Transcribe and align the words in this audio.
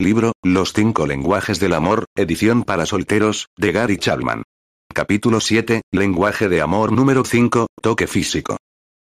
Libro, 0.00 0.32
Los 0.42 0.72
cinco 0.72 1.06
lenguajes 1.06 1.60
del 1.60 1.74
amor, 1.74 2.06
edición 2.16 2.62
para 2.62 2.86
solteros, 2.86 3.48
de 3.58 3.70
Gary 3.70 3.98
Chapman. 3.98 4.44
Capítulo 4.94 5.40
7, 5.40 5.82
Lenguaje 5.92 6.48
de 6.48 6.62
amor 6.62 6.90
número 6.90 7.22
5, 7.22 7.66
toque 7.82 8.06
físico. 8.06 8.56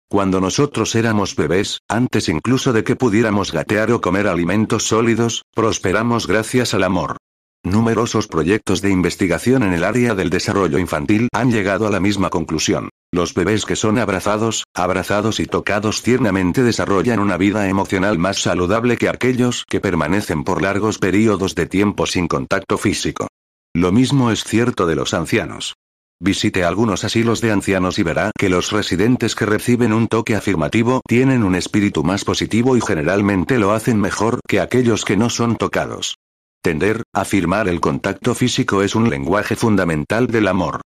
Cuando 0.08 0.40
nosotros 0.40 0.94
éramos 0.94 1.36
bebés, 1.36 1.80
antes 1.86 2.30
incluso 2.30 2.72
de 2.72 2.82
que 2.82 2.96
pudiéramos 2.96 3.52
gatear 3.52 3.92
o 3.92 4.00
comer 4.00 4.26
alimentos 4.26 4.84
sólidos, 4.84 5.42
prosperamos 5.54 6.26
gracias 6.26 6.72
al 6.72 6.84
amor. 6.84 7.18
Numerosos 7.62 8.26
proyectos 8.26 8.80
de 8.80 8.90
investigación 8.90 9.62
en 9.62 9.74
el 9.74 9.84
área 9.84 10.14
del 10.14 10.30
desarrollo 10.30 10.78
infantil 10.78 11.28
han 11.34 11.52
llegado 11.52 11.86
a 11.86 11.90
la 11.90 12.00
misma 12.00 12.30
conclusión. 12.30 12.88
Los 13.12 13.34
bebés 13.34 13.66
que 13.66 13.76
son 13.76 13.98
abrazados, 13.98 14.64
abrazados 14.74 15.40
y 15.40 15.46
tocados 15.46 16.02
tiernamente 16.02 16.62
desarrollan 16.62 17.18
una 17.18 17.36
vida 17.36 17.68
emocional 17.68 18.18
más 18.18 18.40
saludable 18.40 18.96
que 18.96 19.10
aquellos 19.10 19.66
que 19.68 19.78
permanecen 19.78 20.42
por 20.42 20.62
largos 20.62 20.96
periodos 20.96 21.54
de 21.54 21.66
tiempo 21.66 22.06
sin 22.06 22.28
contacto 22.28 22.78
físico. 22.78 23.28
Lo 23.74 23.92
mismo 23.92 24.30
es 24.30 24.42
cierto 24.42 24.86
de 24.86 24.96
los 24.96 25.12
ancianos. 25.12 25.74
Visite 26.18 26.64
algunos 26.64 27.04
asilos 27.04 27.42
de 27.42 27.52
ancianos 27.52 27.98
y 27.98 28.02
verá 28.02 28.30
que 28.38 28.48
los 28.48 28.72
residentes 28.72 29.34
que 29.34 29.44
reciben 29.44 29.92
un 29.92 30.08
toque 30.08 30.34
afirmativo 30.34 31.02
tienen 31.06 31.42
un 31.42 31.54
espíritu 31.54 32.04
más 32.04 32.24
positivo 32.24 32.78
y 32.78 32.80
generalmente 32.80 33.58
lo 33.58 33.72
hacen 33.72 34.00
mejor 34.00 34.40
que 34.48 34.60
aquellos 34.60 35.04
que 35.04 35.18
no 35.18 35.28
son 35.28 35.56
tocados. 35.56 36.16
Tender, 36.62 37.04
afirmar 37.14 37.68
el 37.68 37.80
contacto 37.80 38.34
físico 38.34 38.82
es 38.82 38.94
un 38.94 39.08
lenguaje 39.08 39.56
fundamental 39.56 40.26
del 40.26 40.46
amor. 40.46 40.82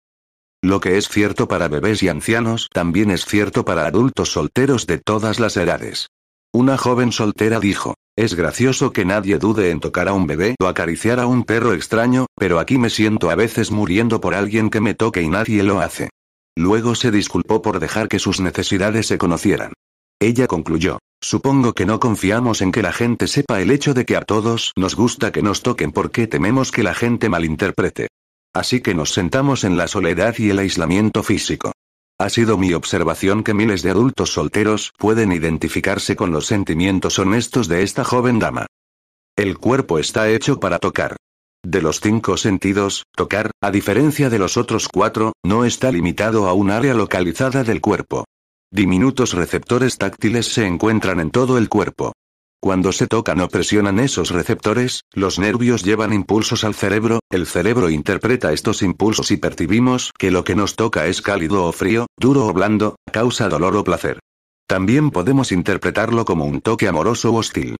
Lo 0.61 0.81
que 0.81 0.97
es 0.97 1.07
cierto 1.07 1.47
para 1.47 1.69
bebés 1.69 2.03
y 2.03 2.09
ancianos 2.09 2.67
también 2.73 3.09
es 3.09 3.25
cierto 3.25 3.63
para 3.63 3.85
adultos 3.85 4.33
solteros 4.33 4.85
de 4.85 4.97
todas 4.97 5.39
las 5.39 5.55
edades. 5.55 6.07
Una 6.53 6.77
joven 6.77 7.13
soltera 7.13 7.61
dijo, 7.61 7.95
es 8.17 8.35
gracioso 8.35 8.91
que 8.91 9.05
nadie 9.05 9.37
dude 9.37 9.69
en 9.69 9.79
tocar 9.79 10.09
a 10.09 10.13
un 10.13 10.27
bebé 10.27 10.55
o 10.59 10.67
acariciar 10.67 11.21
a 11.21 11.25
un 11.25 11.45
perro 11.45 11.71
extraño, 11.71 12.25
pero 12.35 12.59
aquí 12.59 12.77
me 12.77 12.89
siento 12.89 13.29
a 13.29 13.35
veces 13.35 13.71
muriendo 13.71 14.19
por 14.19 14.35
alguien 14.35 14.69
que 14.69 14.81
me 14.81 14.93
toque 14.93 15.21
y 15.21 15.29
nadie 15.29 15.63
lo 15.63 15.79
hace. 15.79 16.09
Luego 16.57 16.95
se 16.95 17.11
disculpó 17.11 17.61
por 17.61 17.79
dejar 17.79 18.09
que 18.09 18.19
sus 18.19 18.41
necesidades 18.41 19.07
se 19.07 19.17
conocieran. 19.17 19.71
Ella 20.19 20.47
concluyó, 20.47 20.99
supongo 21.21 21.73
que 21.73 21.85
no 21.85 21.99
confiamos 21.99 22.61
en 22.61 22.71
que 22.71 22.81
la 22.81 22.91
gente 22.91 23.27
sepa 23.27 23.61
el 23.61 23.71
hecho 23.71 23.93
de 23.93 24.05
que 24.05 24.17
a 24.17 24.21
todos 24.21 24.73
nos 24.75 24.95
gusta 24.95 25.31
que 25.31 25.41
nos 25.41 25.61
toquen 25.61 25.91
porque 25.91 26.27
tememos 26.27 26.71
que 26.71 26.83
la 26.83 26.93
gente 26.93 27.29
malinterprete. 27.29 28.07
Así 28.53 28.81
que 28.81 28.93
nos 28.93 29.13
sentamos 29.13 29.63
en 29.63 29.77
la 29.77 29.87
soledad 29.87 30.35
y 30.37 30.49
el 30.49 30.59
aislamiento 30.59 31.23
físico. 31.23 31.71
Ha 32.19 32.29
sido 32.29 32.57
mi 32.57 32.73
observación 32.73 33.43
que 33.43 33.53
miles 33.53 33.81
de 33.81 33.91
adultos 33.91 34.33
solteros 34.33 34.91
pueden 34.97 35.31
identificarse 35.31 36.15
con 36.15 36.31
los 36.31 36.45
sentimientos 36.45 37.17
honestos 37.17 37.67
de 37.67 37.83
esta 37.83 38.03
joven 38.03 38.37
dama. 38.37 38.67
El 39.35 39.57
cuerpo 39.57 39.97
está 39.97 40.29
hecho 40.29 40.59
para 40.59 40.77
tocar. 40.77 41.15
De 41.63 41.81
los 41.81 41.99
cinco 41.99 42.37
sentidos, 42.37 43.05
tocar, 43.15 43.51
a 43.61 43.71
diferencia 43.71 44.29
de 44.29 44.39
los 44.39 44.57
otros 44.57 44.87
cuatro, 44.87 45.33
no 45.43 45.63
está 45.63 45.91
limitado 45.91 46.47
a 46.47 46.53
un 46.53 46.71
área 46.71 46.93
localizada 46.93 47.63
del 47.63 47.81
cuerpo. 47.81 48.25
Diminutos 48.73 49.33
receptores 49.33 49.97
táctiles 49.97 50.45
se 50.45 50.65
encuentran 50.65 51.19
en 51.19 51.29
todo 51.29 51.57
el 51.57 51.67
cuerpo. 51.67 52.13
Cuando 52.61 52.93
se 52.93 53.05
tocan 53.05 53.41
o 53.41 53.49
presionan 53.49 53.99
esos 53.99 54.29
receptores, 54.29 55.01
los 55.11 55.39
nervios 55.39 55.83
llevan 55.83 56.13
impulsos 56.13 56.63
al 56.63 56.73
cerebro, 56.73 57.19
el 57.29 57.47
cerebro 57.47 57.89
interpreta 57.89 58.53
estos 58.53 58.81
impulsos 58.81 59.31
y 59.31 59.37
percibimos 59.37 60.13
que 60.17 60.31
lo 60.31 60.45
que 60.45 60.55
nos 60.55 60.77
toca 60.77 61.07
es 61.07 61.21
cálido 61.21 61.65
o 61.65 61.73
frío, 61.73 62.05
duro 62.17 62.45
o 62.45 62.53
blando, 62.53 62.95
causa 63.11 63.49
dolor 63.49 63.75
o 63.75 63.83
placer. 63.83 64.19
También 64.67 65.11
podemos 65.11 65.51
interpretarlo 65.51 66.23
como 66.23 66.45
un 66.45 66.61
toque 66.61 66.87
amoroso 66.87 67.33
o 67.33 67.39
hostil. 67.39 67.75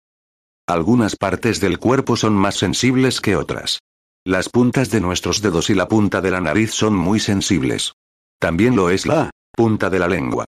Algunas 0.68 1.16
partes 1.16 1.58
del 1.58 1.78
cuerpo 1.78 2.16
son 2.16 2.34
más 2.34 2.56
sensibles 2.56 3.22
que 3.22 3.36
otras. 3.36 3.78
Las 4.26 4.50
puntas 4.50 4.90
de 4.90 5.00
nuestros 5.00 5.40
dedos 5.40 5.70
y 5.70 5.74
la 5.74 5.88
punta 5.88 6.20
de 6.20 6.32
la 6.32 6.42
nariz 6.42 6.72
son 6.72 6.94
muy 6.94 7.18
sensibles. 7.18 7.94
También 8.38 8.76
lo 8.76 8.90
es 8.90 9.06
la 9.06 9.30
punta 9.56 9.88
de 9.88 9.98
la 9.98 10.08
lengua. 10.08 10.44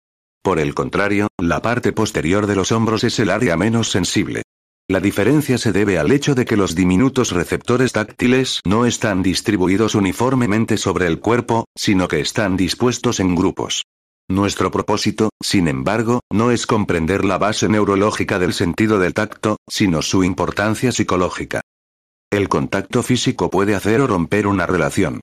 Por 0.44 0.60
el 0.60 0.74
contrario, 0.74 1.28
la 1.40 1.62
parte 1.62 1.94
posterior 1.94 2.48
de 2.48 2.56
los 2.56 2.72
hombros 2.72 3.04
es 3.04 3.20
el 3.20 3.30
área 3.30 3.58
menos 3.58 3.92
sensible. 3.92 4.42
La 4.90 5.00
diferencia 5.00 5.58
se 5.58 5.72
debe 5.72 6.00
al 6.00 6.12
hecho 6.12 6.34
de 6.34 6.46
que 6.46 6.58
los 6.58 6.76
diminutos 6.76 7.32
receptores 7.32 7.94
táctiles 7.94 8.60
no 8.66 8.86
están 8.86 9.22
distribuidos 9.22 9.94
uniformemente 9.94 10.78
sobre 10.78 11.06
el 11.06 11.20
cuerpo, 11.20 11.66
sino 11.78 12.08
que 12.08 12.20
están 12.20 12.58
dispuestos 12.58 13.20
en 13.20 13.36
grupos. 13.36 13.84
Nuestro 14.28 14.72
propósito, 14.72 15.30
sin 15.40 15.68
embargo, 15.68 16.22
no 16.32 16.52
es 16.52 16.66
comprender 16.66 17.24
la 17.24 17.38
base 17.38 17.70
neurológica 17.70 18.40
del 18.40 18.54
sentido 18.54 18.98
del 18.98 19.14
tacto, 19.14 19.58
sino 19.70 20.02
su 20.02 20.24
importancia 20.24 20.92
psicológica. 20.92 21.62
El 22.32 22.50
contacto 22.50 23.04
físico 23.04 23.50
puede 23.50 23.76
hacer 23.76 24.02
o 24.02 24.08
romper 24.08 24.48
una 24.48 24.66
relación. 24.66 25.20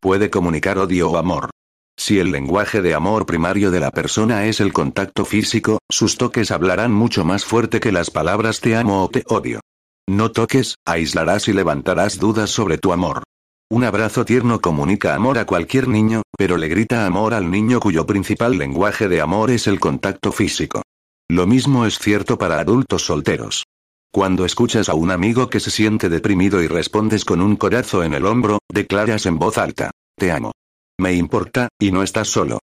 Puede 0.00 0.30
comunicar 0.30 0.78
odio 0.78 1.10
o 1.10 1.16
amor. 1.16 1.50
Si 1.96 2.18
el 2.18 2.32
lenguaje 2.32 2.82
de 2.82 2.94
amor 2.94 3.26
primario 3.26 3.70
de 3.70 3.80
la 3.80 3.90
persona 3.90 4.46
es 4.46 4.60
el 4.60 4.72
contacto 4.72 5.24
físico, 5.24 5.78
sus 5.90 6.16
toques 6.16 6.50
hablarán 6.50 6.92
mucho 6.92 7.24
más 7.24 7.44
fuerte 7.44 7.80
que 7.80 7.92
las 7.92 8.10
palabras 8.10 8.60
te 8.60 8.76
amo 8.76 9.04
o 9.04 9.08
te 9.08 9.24
odio. 9.28 9.60
No 10.08 10.32
toques, 10.32 10.76
aislarás 10.84 11.48
y 11.48 11.52
levantarás 11.52 12.18
dudas 12.18 12.50
sobre 12.50 12.78
tu 12.78 12.92
amor. 12.92 13.22
Un 13.70 13.84
abrazo 13.84 14.24
tierno 14.24 14.60
comunica 14.60 15.14
amor 15.14 15.38
a 15.38 15.46
cualquier 15.46 15.88
niño, 15.88 16.22
pero 16.36 16.56
le 16.56 16.68
grita 16.68 17.06
amor 17.06 17.34
al 17.34 17.50
niño 17.50 17.80
cuyo 17.80 18.04
principal 18.04 18.58
lenguaje 18.58 19.08
de 19.08 19.20
amor 19.20 19.50
es 19.50 19.66
el 19.66 19.80
contacto 19.80 20.32
físico. 20.32 20.82
Lo 21.30 21.46
mismo 21.46 21.86
es 21.86 21.98
cierto 21.98 22.36
para 22.36 22.60
adultos 22.60 23.06
solteros. 23.06 23.64
Cuando 24.12 24.44
escuchas 24.44 24.90
a 24.90 24.94
un 24.94 25.10
amigo 25.10 25.48
que 25.48 25.60
se 25.60 25.70
siente 25.70 26.10
deprimido 26.10 26.62
y 26.62 26.66
respondes 26.66 27.24
con 27.24 27.40
un 27.40 27.56
corazo 27.56 28.02
en 28.02 28.12
el 28.12 28.26
hombro, 28.26 28.58
declaras 28.68 29.24
en 29.24 29.38
voz 29.38 29.56
alta, 29.56 29.90
te 30.18 30.30
amo. 30.30 30.52
Me 31.02 31.14
importa, 31.14 31.66
y 31.80 31.90
no 31.90 32.04
estás 32.04 32.28
solo. 32.28 32.60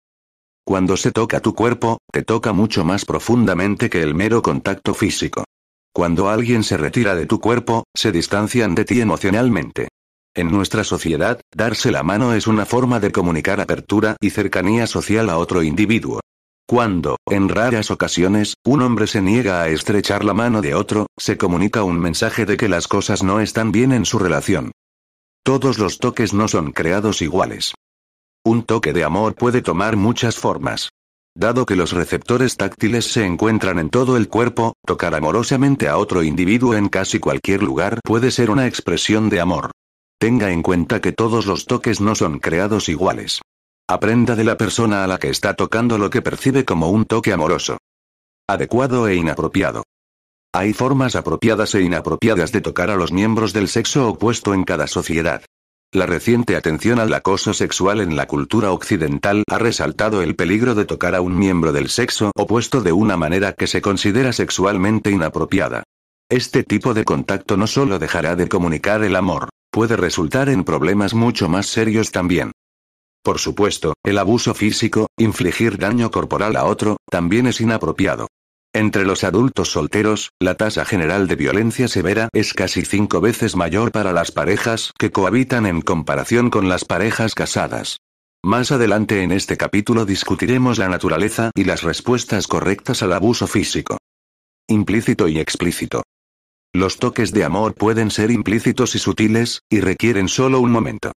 Cuando 0.62 0.98
se 0.98 1.10
toca 1.10 1.40
tu 1.40 1.54
cuerpo, 1.54 2.00
te 2.12 2.22
toca 2.22 2.52
mucho 2.52 2.84
más 2.84 3.06
profundamente 3.06 3.88
que 3.88 4.02
el 4.02 4.14
mero 4.14 4.42
contacto 4.42 4.92
físico. 4.92 5.44
Cuando 5.90 6.28
alguien 6.28 6.62
se 6.62 6.76
retira 6.76 7.14
de 7.14 7.24
tu 7.24 7.40
cuerpo, 7.40 7.84
se 7.94 8.12
distancian 8.12 8.74
de 8.74 8.84
ti 8.84 9.00
emocionalmente. 9.00 9.88
En 10.34 10.50
nuestra 10.50 10.84
sociedad, 10.84 11.40
darse 11.50 11.90
la 11.90 12.02
mano 12.02 12.34
es 12.34 12.46
una 12.46 12.66
forma 12.66 13.00
de 13.00 13.10
comunicar 13.10 13.58
apertura 13.58 14.18
y 14.20 14.28
cercanía 14.28 14.86
social 14.86 15.30
a 15.30 15.38
otro 15.38 15.62
individuo. 15.62 16.20
Cuando, 16.68 17.16
en 17.24 17.48
raras 17.48 17.90
ocasiones, 17.90 18.52
un 18.66 18.82
hombre 18.82 19.06
se 19.06 19.22
niega 19.22 19.62
a 19.62 19.68
estrechar 19.70 20.24
la 20.24 20.34
mano 20.34 20.60
de 20.60 20.74
otro, 20.74 21.06
se 21.16 21.38
comunica 21.38 21.84
un 21.84 21.98
mensaje 21.98 22.44
de 22.44 22.58
que 22.58 22.68
las 22.68 22.86
cosas 22.86 23.22
no 23.22 23.40
están 23.40 23.72
bien 23.72 23.92
en 23.92 24.04
su 24.04 24.18
relación. 24.18 24.72
Todos 25.42 25.78
los 25.78 26.00
toques 26.00 26.34
no 26.34 26.48
son 26.48 26.72
creados 26.72 27.22
iguales. 27.22 27.72
Un 28.46 28.62
toque 28.62 28.92
de 28.92 29.02
amor 29.02 29.34
puede 29.34 29.60
tomar 29.60 29.96
muchas 29.96 30.36
formas. 30.36 30.90
Dado 31.34 31.66
que 31.66 31.74
los 31.74 31.90
receptores 31.90 32.56
táctiles 32.56 33.06
se 33.06 33.26
encuentran 33.26 33.80
en 33.80 33.90
todo 33.90 34.16
el 34.16 34.28
cuerpo, 34.28 34.74
tocar 34.86 35.16
amorosamente 35.16 35.88
a 35.88 35.98
otro 35.98 36.22
individuo 36.22 36.76
en 36.76 36.88
casi 36.88 37.18
cualquier 37.18 37.64
lugar 37.64 37.98
puede 38.04 38.30
ser 38.30 38.52
una 38.52 38.68
expresión 38.68 39.30
de 39.30 39.40
amor. 39.40 39.72
Tenga 40.20 40.52
en 40.52 40.62
cuenta 40.62 41.00
que 41.00 41.10
todos 41.10 41.46
los 41.46 41.66
toques 41.66 42.00
no 42.00 42.14
son 42.14 42.38
creados 42.38 42.88
iguales. 42.88 43.42
Aprenda 43.88 44.36
de 44.36 44.44
la 44.44 44.56
persona 44.56 45.02
a 45.02 45.08
la 45.08 45.18
que 45.18 45.30
está 45.30 45.54
tocando 45.54 45.98
lo 45.98 46.08
que 46.08 46.22
percibe 46.22 46.64
como 46.64 46.88
un 46.90 47.04
toque 47.04 47.32
amoroso. 47.32 47.78
Adecuado 48.46 49.08
e 49.08 49.16
inapropiado. 49.16 49.82
Hay 50.52 50.72
formas 50.72 51.16
apropiadas 51.16 51.74
e 51.74 51.82
inapropiadas 51.82 52.52
de 52.52 52.60
tocar 52.60 52.90
a 52.90 52.96
los 52.96 53.10
miembros 53.10 53.52
del 53.52 53.66
sexo 53.66 54.08
opuesto 54.08 54.54
en 54.54 54.62
cada 54.62 54.86
sociedad. 54.86 55.42
La 55.96 56.04
reciente 56.04 56.56
atención 56.56 57.00
al 57.00 57.14
acoso 57.14 57.54
sexual 57.54 58.02
en 58.02 58.16
la 58.16 58.26
cultura 58.26 58.70
occidental 58.70 59.44
ha 59.50 59.56
resaltado 59.56 60.20
el 60.20 60.36
peligro 60.36 60.74
de 60.74 60.84
tocar 60.84 61.14
a 61.14 61.22
un 61.22 61.38
miembro 61.38 61.72
del 61.72 61.88
sexo 61.88 62.32
opuesto 62.36 62.82
de 62.82 62.92
una 62.92 63.16
manera 63.16 63.54
que 63.54 63.66
se 63.66 63.80
considera 63.80 64.34
sexualmente 64.34 65.10
inapropiada. 65.10 65.84
Este 66.28 66.64
tipo 66.64 66.92
de 66.92 67.06
contacto 67.06 67.56
no 67.56 67.66
solo 67.66 67.98
dejará 67.98 68.36
de 68.36 68.46
comunicar 68.46 69.04
el 69.04 69.16
amor, 69.16 69.48
puede 69.70 69.96
resultar 69.96 70.50
en 70.50 70.64
problemas 70.64 71.14
mucho 71.14 71.48
más 71.48 71.64
serios 71.64 72.12
también. 72.12 72.52
Por 73.22 73.38
supuesto, 73.38 73.94
el 74.04 74.18
abuso 74.18 74.52
físico, 74.52 75.06
infligir 75.16 75.78
daño 75.78 76.10
corporal 76.10 76.56
a 76.56 76.66
otro, 76.66 76.98
también 77.10 77.46
es 77.46 77.62
inapropiado. 77.62 78.26
Entre 78.76 79.06
los 79.06 79.24
adultos 79.24 79.70
solteros, 79.70 80.32
la 80.38 80.54
tasa 80.54 80.84
general 80.84 81.28
de 81.28 81.34
violencia 81.34 81.88
severa 81.88 82.28
es 82.34 82.52
casi 82.52 82.84
cinco 82.84 83.22
veces 83.22 83.56
mayor 83.56 83.90
para 83.90 84.12
las 84.12 84.32
parejas 84.32 84.92
que 84.98 85.10
cohabitan 85.10 85.64
en 85.64 85.80
comparación 85.80 86.50
con 86.50 86.68
las 86.68 86.84
parejas 86.84 87.34
casadas. 87.34 88.00
Más 88.44 88.72
adelante 88.72 89.22
en 89.22 89.32
este 89.32 89.56
capítulo 89.56 90.04
discutiremos 90.04 90.76
la 90.76 90.90
naturaleza 90.90 91.52
y 91.54 91.64
las 91.64 91.84
respuestas 91.84 92.46
correctas 92.46 93.02
al 93.02 93.14
abuso 93.14 93.46
físico. 93.46 93.96
Implícito 94.68 95.26
y 95.26 95.38
explícito. 95.38 96.02
Los 96.74 96.98
toques 96.98 97.32
de 97.32 97.44
amor 97.44 97.72
pueden 97.72 98.10
ser 98.10 98.30
implícitos 98.30 98.94
y 98.94 98.98
sutiles, 98.98 99.62
y 99.70 99.80
requieren 99.80 100.28
solo 100.28 100.60
un 100.60 100.70
momento. 100.70 101.12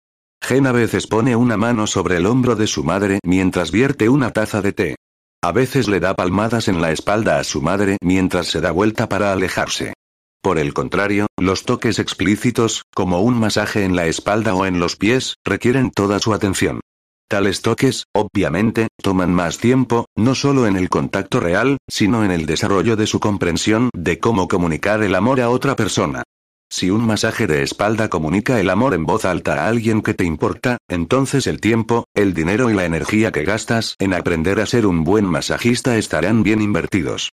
Veces 0.49 1.09
pone 1.09 1.35
una 1.35 1.57
mano 1.57 1.89
sobre 1.89 2.19
el 2.19 2.27
hombro 2.27 2.55
de 2.55 2.69
su 2.69 2.85
madre 2.85 3.19
mientras 3.25 3.73
vierte 3.73 4.09
una 4.09 4.31
taza 4.31 4.63
de 4.63 4.73
té. 4.73 4.97
A 5.41 5.53
veces 5.53 5.87
le 5.87 6.01
da 6.01 6.15
palmadas 6.15 6.67
en 6.67 6.83
la 6.83 6.91
espalda 6.91 7.39
a 7.39 7.45
su 7.45 7.63
madre 7.63 7.97
mientras 8.03 8.49
se 8.49 8.61
da 8.61 8.73
vuelta 8.73 9.09
para 9.09 9.33
alejarse. 9.33 9.95
Por 10.43 10.59
el 10.59 10.75
contrario, 10.75 11.29
los 11.37 11.65
toques 11.65 12.01
explícitos, 12.01 12.83
como 12.93 13.21
un 13.21 13.39
masaje 13.39 13.85
en 13.85 13.95
la 13.95 14.07
espalda 14.07 14.57
o 14.57 14.67
en 14.67 14.81
los 14.81 14.97
pies, 14.97 15.37
requieren 15.45 15.93
toda 15.93 16.19
su 16.19 16.35
atención. 16.35 16.81
Tales 17.29 17.63
toques, 17.63 18.05
obviamente, 18.13 18.89
toman 19.01 19.33
más 19.33 19.59
tiempo, 19.59 20.07
no 20.17 20.35
solo 20.35 20.67
en 20.67 20.77
el 20.77 20.89
contacto 20.89 21.39
real, 21.39 21.77
sino 21.89 22.25
en 22.25 22.33
el 22.33 22.47
desarrollo 22.47 22.97
de 22.97 23.07
su 23.07 23.21
comprensión 23.21 23.91
de 23.95 24.19
cómo 24.19 24.49
comunicar 24.49 25.05
el 25.05 25.15
amor 25.15 25.41
a 25.41 25.51
otra 25.51 25.77
persona. 25.77 26.25
Si 26.71 26.91
un 26.91 27.07
masaje 27.07 27.47
de 27.47 27.63
espalda 27.63 28.09
comunica 28.09 28.61
el 28.61 28.69
amor 28.69 28.93
en 28.93 29.05
voz 29.07 29.25
alta 29.25 29.65
a 29.65 29.69
alguien 29.69 30.03
que 30.03 30.15
te 30.15 30.25
importa, 30.25 30.77
entonces 30.89 31.47
el 31.47 31.61
tiempo, 31.61 32.05
el 32.15 32.35
dinero 32.35 32.71
y 32.71 32.75
la 32.75 32.85
energía 32.85 33.33
que 33.33 33.45
gastas 33.45 33.95
en 33.99 34.13
aprender 34.13 34.61
a 34.61 34.67
ser 34.67 34.87
un 34.87 35.03
buen 35.03 35.25
masajista 35.25 35.97
estarán 35.97 36.43
bien 36.43 36.61
invertidos. 36.61 37.31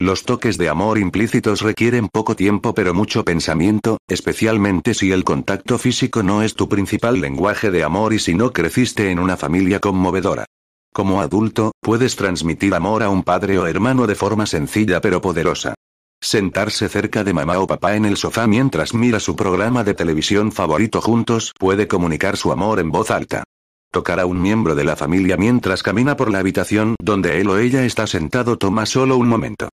Los 0.00 0.24
toques 0.24 0.58
de 0.58 0.68
amor 0.68 0.98
implícitos 0.98 1.60
requieren 1.60 2.08
poco 2.08 2.36
tiempo 2.36 2.72
pero 2.72 2.94
mucho 2.94 3.24
pensamiento, 3.24 3.98
especialmente 4.06 4.94
si 4.94 5.10
el 5.10 5.24
contacto 5.24 5.76
físico 5.78 6.22
no 6.22 6.42
es 6.42 6.54
tu 6.54 6.68
principal 6.68 7.20
lenguaje 7.20 7.72
de 7.72 7.82
amor 7.82 8.12
y 8.12 8.20
si 8.20 8.34
no 8.34 8.52
creciste 8.52 9.10
en 9.10 9.18
una 9.18 9.36
familia 9.36 9.80
conmovedora. 9.80 10.44
Como 10.92 11.20
adulto, 11.20 11.72
puedes 11.80 12.16
transmitir 12.16 12.74
amor 12.74 13.02
a 13.02 13.08
un 13.08 13.24
padre 13.24 13.58
o 13.58 13.66
hermano 13.66 14.06
de 14.06 14.14
forma 14.14 14.46
sencilla 14.46 15.00
pero 15.00 15.20
poderosa. 15.20 15.74
Sentarse 16.20 16.88
cerca 16.88 17.22
de 17.22 17.32
mamá 17.32 17.58
o 17.60 17.66
papá 17.66 17.94
en 17.94 18.04
el 18.04 18.16
sofá 18.16 18.46
mientras 18.46 18.92
mira 18.92 19.20
su 19.20 19.36
programa 19.36 19.84
de 19.84 19.94
televisión 19.94 20.50
favorito 20.50 21.00
juntos 21.00 21.54
puede 21.58 21.86
comunicar 21.86 22.36
su 22.36 22.50
amor 22.50 22.80
en 22.80 22.90
voz 22.90 23.10
alta. 23.10 23.44
Tocar 23.90 24.20
a 24.20 24.26
un 24.26 24.42
miembro 24.42 24.74
de 24.74 24.84
la 24.84 24.96
familia 24.96 25.36
mientras 25.36 25.82
camina 25.82 26.16
por 26.16 26.30
la 26.30 26.40
habitación 26.40 26.96
donde 27.00 27.40
él 27.40 27.48
o 27.48 27.58
ella 27.58 27.84
está 27.84 28.06
sentado 28.06 28.58
toma 28.58 28.84
solo 28.84 29.16
un 29.16 29.28
momento. 29.28 29.70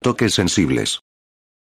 Toques 0.00 0.34
sensibles. 0.34 1.00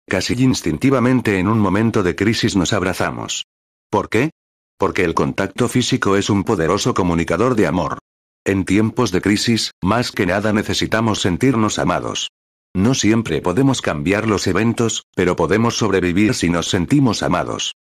Casi 0.06 0.34
instintivamente 0.42 1.38
en 1.38 1.48
un 1.48 1.58
momento 1.58 2.02
de 2.02 2.14
crisis 2.14 2.56
nos 2.56 2.72
abrazamos. 2.72 3.44
¿Por 3.90 4.08
qué? 4.08 4.30
Porque 4.78 5.04
el 5.04 5.14
contacto 5.14 5.68
físico 5.68 6.16
es 6.16 6.30
un 6.30 6.44
poderoso 6.44 6.94
comunicador 6.94 7.54
de 7.56 7.66
amor. 7.66 7.98
En 8.44 8.64
tiempos 8.64 9.10
de 9.12 9.20
crisis, 9.20 9.72
más 9.82 10.12
que 10.12 10.26
nada 10.26 10.52
necesitamos 10.52 11.20
sentirnos 11.20 11.78
amados. 11.78 12.28
No 12.76 12.94
siempre 12.94 13.40
podemos 13.40 13.80
cambiar 13.80 14.26
los 14.26 14.48
eventos, 14.48 15.04
pero 15.14 15.36
podemos 15.36 15.76
sobrevivir 15.76 16.34
si 16.34 16.48
nos 16.48 16.68
sentimos 16.68 17.22
amados. 17.22 17.76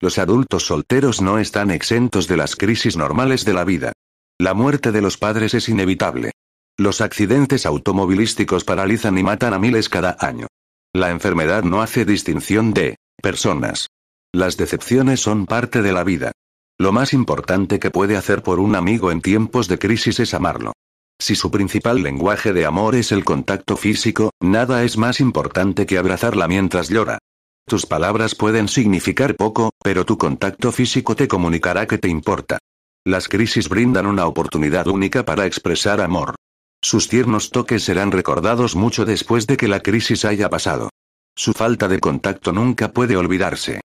Los 0.00 0.18
adultos 0.18 0.64
solteros 0.66 1.20
no 1.20 1.38
están 1.38 1.70
exentos 1.70 2.28
de 2.28 2.38
las 2.38 2.56
crisis 2.56 2.96
normales 2.96 3.44
de 3.44 3.52
la 3.52 3.64
vida. 3.64 3.92
La 4.38 4.54
muerte 4.54 4.90
de 4.90 5.02
los 5.02 5.18
padres 5.18 5.54
es 5.54 5.68
inevitable. 5.68 6.32
Los 6.78 7.02
accidentes 7.02 7.66
automovilísticos 7.66 8.64
paralizan 8.64 9.18
y 9.18 9.22
matan 9.22 9.52
a 9.52 9.58
miles 9.58 9.90
cada 9.90 10.16
año. 10.18 10.46
La 10.94 11.10
enfermedad 11.10 11.62
no 11.62 11.82
hace 11.82 12.04
distinción 12.04 12.72
de 12.72 12.96
personas. 13.22 13.88
Las 14.32 14.56
decepciones 14.56 15.20
son 15.20 15.46
parte 15.46 15.82
de 15.82 15.92
la 15.92 16.04
vida. 16.04 16.32
Lo 16.78 16.90
más 16.90 17.12
importante 17.12 17.78
que 17.78 17.90
puede 17.90 18.16
hacer 18.16 18.42
por 18.42 18.58
un 18.58 18.74
amigo 18.74 19.12
en 19.12 19.20
tiempos 19.20 19.68
de 19.68 19.78
crisis 19.78 20.18
es 20.20 20.32
amarlo. 20.32 20.72
Si 21.22 21.36
su 21.36 21.52
principal 21.52 22.02
lenguaje 22.02 22.52
de 22.52 22.66
amor 22.66 22.96
es 22.96 23.12
el 23.12 23.24
contacto 23.24 23.76
físico, 23.76 24.32
nada 24.40 24.82
es 24.82 24.98
más 24.98 25.20
importante 25.20 25.86
que 25.86 25.96
abrazarla 25.96 26.48
mientras 26.48 26.88
llora. 26.88 27.18
Tus 27.64 27.86
palabras 27.86 28.34
pueden 28.34 28.66
significar 28.66 29.36
poco, 29.36 29.70
pero 29.84 30.04
tu 30.04 30.18
contacto 30.18 30.72
físico 30.72 31.14
te 31.14 31.28
comunicará 31.28 31.86
que 31.86 31.96
te 31.96 32.08
importa. 32.08 32.58
Las 33.04 33.28
crisis 33.28 33.68
brindan 33.68 34.06
una 34.08 34.26
oportunidad 34.26 34.88
única 34.88 35.24
para 35.24 35.46
expresar 35.46 36.00
amor. 36.00 36.34
Sus 36.82 37.06
tiernos 37.06 37.50
toques 37.50 37.84
serán 37.84 38.10
recordados 38.10 38.74
mucho 38.74 39.04
después 39.04 39.46
de 39.46 39.56
que 39.56 39.68
la 39.68 39.78
crisis 39.78 40.24
haya 40.24 40.50
pasado. 40.50 40.88
Su 41.36 41.52
falta 41.52 41.86
de 41.86 42.00
contacto 42.00 42.50
nunca 42.52 42.90
puede 42.90 43.16
olvidarse. 43.16 43.80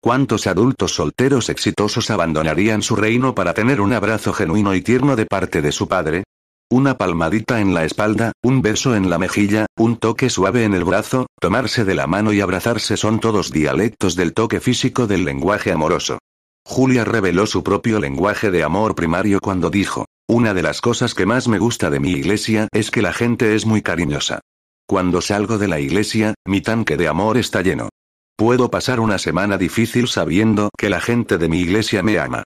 ¿Cuántos 0.00 0.46
adultos 0.46 0.94
solteros 0.94 1.50
exitosos 1.50 2.10
abandonarían 2.10 2.80
su 2.80 2.96
reino 2.96 3.34
para 3.34 3.52
tener 3.52 3.82
un 3.82 3.92
abrazo 3.92 4.32
genuino 4.32 4.74
y 4.74 4.80
tierno 4.80 5.16
de 5.16 5.26
parte 5.26 5.60
de 5.60 5.70
su 5.70 5.86
padre? 5.86 6.24
Una 6.72 6.96
palmadita 6.96 7.60
en 7.60 7.74
la 7.74 7.84
espalda, 7.84 8.32
un 8.42 8.62
beso 8.62 8.96
en 8.96 9.10
la 9.10 9.18
mejilla, 9.18 9.66
un 9.76 9.98
toque 9.98 10.30
suave 10.30 10.64
en 10.64 10.72
el 10.72 10.84
brazo, 10.84 11.26
tomarse 11.38 11.84
de 11.84 11.94
la 11.94 12.06
mano 12.06 12.32
y 12.32 12.40
abrazarse 12.40 12.96
son 12.96 13.20
todos 13.20 13.52
dialectos 13.52 14.16
del 14.16 14.32
toque 14.32 14.58
físico 14.58 15.06
del 15.06 15.26
lenguaje 15.26 15.70
amoroso. 15.70 16.18
Julia 16.64 17.04
reveló 17.04 17.44
su 17.44 17.62
propio 17.62 18.00
lenguaje 18.00 18.50
de 18.50 18.64
amor 18.64 18.94
primario 18.94 19.38
cuando 19.38 19.68
dijo, 19.68 20.06
una 20.26 20.54
de 20.54 20.62
las 20.62 20.80
cosas 20.80 21.12
que 21.12 21.26
más 21.26 21.46
me 21.46 21.58
gusta 21.58 21.90
de 21.90 22.00
mi 22.00 22.12
iglesia 22.12 22.68
es 22.72 22.90
que 22.90 23.02
la 23.02 23.12
gente 23.12 23.54
es 23.54 23.66
muy 23.66 23.82
cariñosa. 23.82 24.40
Cuando 24.86 25.20
salgo 25.20 25.58
de 25.58 25.68
la 25.68 25.78
iglesia, 25.78 26.32
mi 26.46 26.62
tanque 26.62 26.96
de 26.96 27.06
amor 27.06 27.36
está 27.36 27.60
lleno. 27.60 27.90
Puedo 28.34 28.70
pasar 28.70 28.98
una 28.98 29.18
semana 29.18 29.58
difícil 29.58 30.08
sabiendo 30.08 30.70
que 30.78 30.88
la 30.88 31.02
gente 31.02 31.36
de 31.36 31.50
mi 31.50 31.60
iglesia 31.60 32.02
me 32.02 32.18
ama. 32.18 32.44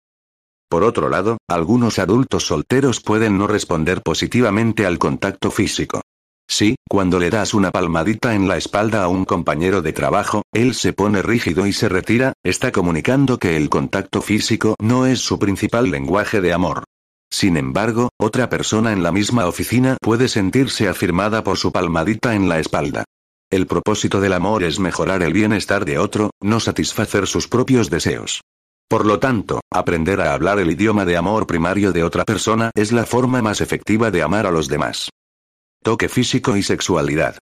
Por 0.77 0.85
otro 0.85 1.09
lado, 1.09 1.39
algunos 1.49 1.99
adultos 1.99 2.49
solteros 2.49 3.01
pueden 3.01 3.39
no 3.39 3.47
responder 3.47 4.03
positivamente 4.03 4.85
al 4.85 4.99
contacto 4.99 5.51
físico. 5.51 6.03
Sí, 6.47 6.77
cuando 6.87 7.19
le 7.19 7.31
das 7.31 7.55
una 7.55 7.71
palmadita 7.71 8.35
en 8.35 8.47
la 8.47 8.59
espalda 8.59 9.03
a 9.03 9.09
un 9.09 9.25
compañero 9.25 9.81
de 9.81 9.95
trabajo, 9.95 10.43
él 10.53 10.75
se 10.75 10.93
pone 10.93 11.23
rígido 11.23 11.67
y 11.67 11.73
se 11.73 11.89
retira, 11.89 12.35
está 12.45 12.73
comunicando 12.73 13.39
que 13.39 13.57
el 13.57 13.71
contacto 13.71 14.21
físico 14.21 14.75
no 14.79 15.07
es 15.07 15.21
su 15.21 15.39
principal 15.39 15.91
lenguaje 15.91 16.43
de 16.43 16.53
amor. 16.53 16.85
Sin 17.33 17.57
embargo, 17.57 18.11
otra 18.21 18.51
persona 18.51 18.93
en 18.93 19.03
la 19.03 19.13
misma 19.13 19.47
oficina 19.47 19.97
puede 20.03 20.29
sentirse 20.29 20.89
afirmada 20.89 21.43
por 21.43 21.57
su 21.57 21.73
palmadita 21.73 22.35
en 22.35 22.51
la 22.51 22.59
espalda. 22.59 23.05
El 23.51 23.67
propósito 23.67 24.21
del 24.21 24.35
amor 24.35 24.63
es 24.63 24.79
mejorar 24.79 25.23
el 25.23 25.33
bienestar 25.33 25.87
de 25.87 25.97
otro, 25.97 26.33
no 26.43 26.61
satisfacer 26.61 27.27
sus 27.27 27.49
propios 27.49 27.89
deseos. 27.89 28.43
Por 28.89 29.05
lo 29.05 29.19
tanto, 29.19 29.61
aprender 29.73 30.21
a 30.21 30.33
hablar 30.33 30.61
el 30.61 30.71
idioma 30.71 31.05
de 31.05 31.17
amor 31.17 31.47
primario 31.49 31.93
de 31.93 32.05
otra 32.05 32.25
persona 32.25 32.71
es 32.77 32.93
la 32.93 33.05
forma 33.05 33.43
más 33.43 33.61
efectiva 33.61 34.13
de 34.13 34.23
amar 34.23 34.47
a 34.47 34.53
los 34.53 34.69
demás. 34.69 35.11
Toque 35.83 36.09
físico 36.09 36.57
y 36.57 36.63
sexualidad. 36.63 37.37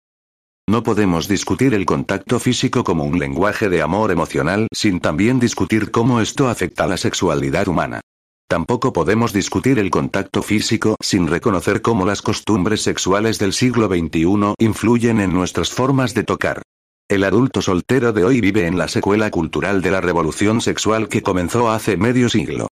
No 0.67 0.83
podemos 0.83 1.29
discutir 1.29 1.75
el 1.75 1.85
contacto 1.85 2.41
físico 2.41 2.83
como 2.83 3.05
un 3.05 3.19
lenguaje 3.19 3.69
de 3.69 3.83
amor 3.83 4.11
emocional 4.11 4.69
sin 4.73 5.01
también 5.01 5.39
discutir 5.39 5.91
cómo 5.91 6.23
esto 6.23 6.49
afecta 6.49 6.85
a 6.85 6.87
la 6.87 6.97
sexualidad 6.97 7.69
humana. 7.69 8.01
Tampoco 8.49 8.95
podemos 8.95 9.35
discutir 9.35 9.79
el 9.79 9.91
contacto 9.91 10.43
físico 10.43 10.97
sin 11.01 11.27
reconocer 11.27 11.83
cómo 11.83 12.07
las 12.07 12.23
costumbres 12.23 12.81
sexuales 12.83 13.39
del 13.39 13.53
siglo 13.53 13.89
XXI 13.89 14.55
influyen 14.59 15.21
en 15.21 15.35
nuestras 15.35 15.71
formas 15.71 16.15
de 16.15 16.25
tocar. 16.25 16.63
El 17.07 17.25
adulto 17.25 17.61
soltero 17.61 18.15
de 18.15 18.25
hoy 18.25 18.41
vive 18.41 18.67
en 18.67 18.79
la 18.79 18.89
secuela 18.89 19.31
cultural 19.31 19.83
de 19.83 19.91
la 19.91 20.01
revolución 20.01 20.63
sexual 20.63 21.09
que 21.09 21.23
comenzó 21.23 21.71
hace 21.71 21.99
medio 21.99 22.31
siglo. 22.31 22.69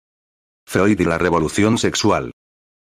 Freud 0.66 0.98
y 0.98 1.04
la 1.04 1.18
revolución 1.18 1.76
sexual. 1.76 2.32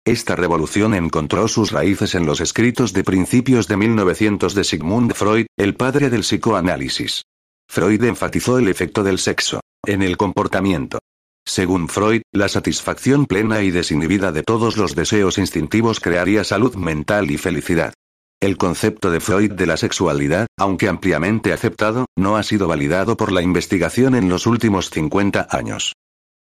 Esta 0.07 0.35
revolución 0.35 0.95
encontró 0.95 1.47
sus 1.47 1.73
raíces 1.73 2.15
en 2.15 2.25
los 2.25 2.41
escritos 2.41 2.95
de 2.95 3.05
principios 3.05 3.69
de 3.69 3.77
1900 3.77 4.55
de 4.55 4.65
Sigmund 4.65 5.13
Freud, 5.13 5.47
el 5.59 5.75
padre 5.75 6.09
del 6.09 6.23
psicoanálisis. 6.23 7.25
Freud 7.69 8.03
enfatizó 8.05 8.59
el 8.59 8.69
efecto 8.69 9.03
del 9.03 9.19
sexo 9.19 9.61
en 9.85 10.03
el 10.03 10.17
comportamiento. 10.17 11.01
Según 11.45 11.89
Freud, 11.89 12.23
la 12.33 12.49
satisfacción 12.49 13.27
plena 13.27 13.63
y 13.63 13.71
desinhibida 13.71 14.33
de 14.33 14.43
todos 14.43 14.79
los 14.79 14.95
deseos 14.95 15.37
instintivos 15.37 16.01
crearía 16.01 16.45
salud 16.45 16.77
mental 16.77 17.31
y 17.31 17.37
felicidad. 17.37 17.93
El 18.41 18.59
concepto 18.59 19.11
de 19.11 19.21
Freud 19.21 19.53
de 19.53 19.65
la 19.65 19.79
sexualidad, 19.79 20.47
aunque 20.59 20.89
ampliamente 20.89 21.55
aceptado, 21.55 22.05
no 22.19 22.37
ha 22.37 22.43
sido 22.43 22.69
validado 22.69 23.17
por 23.17 23.33
la 23.33 23.41
investigación 23.41 24.15
en 24.15 24.29
los 24.29 24.47
últimos 24.47 24.91
50 24.91 25.47
años. 25.51 25.95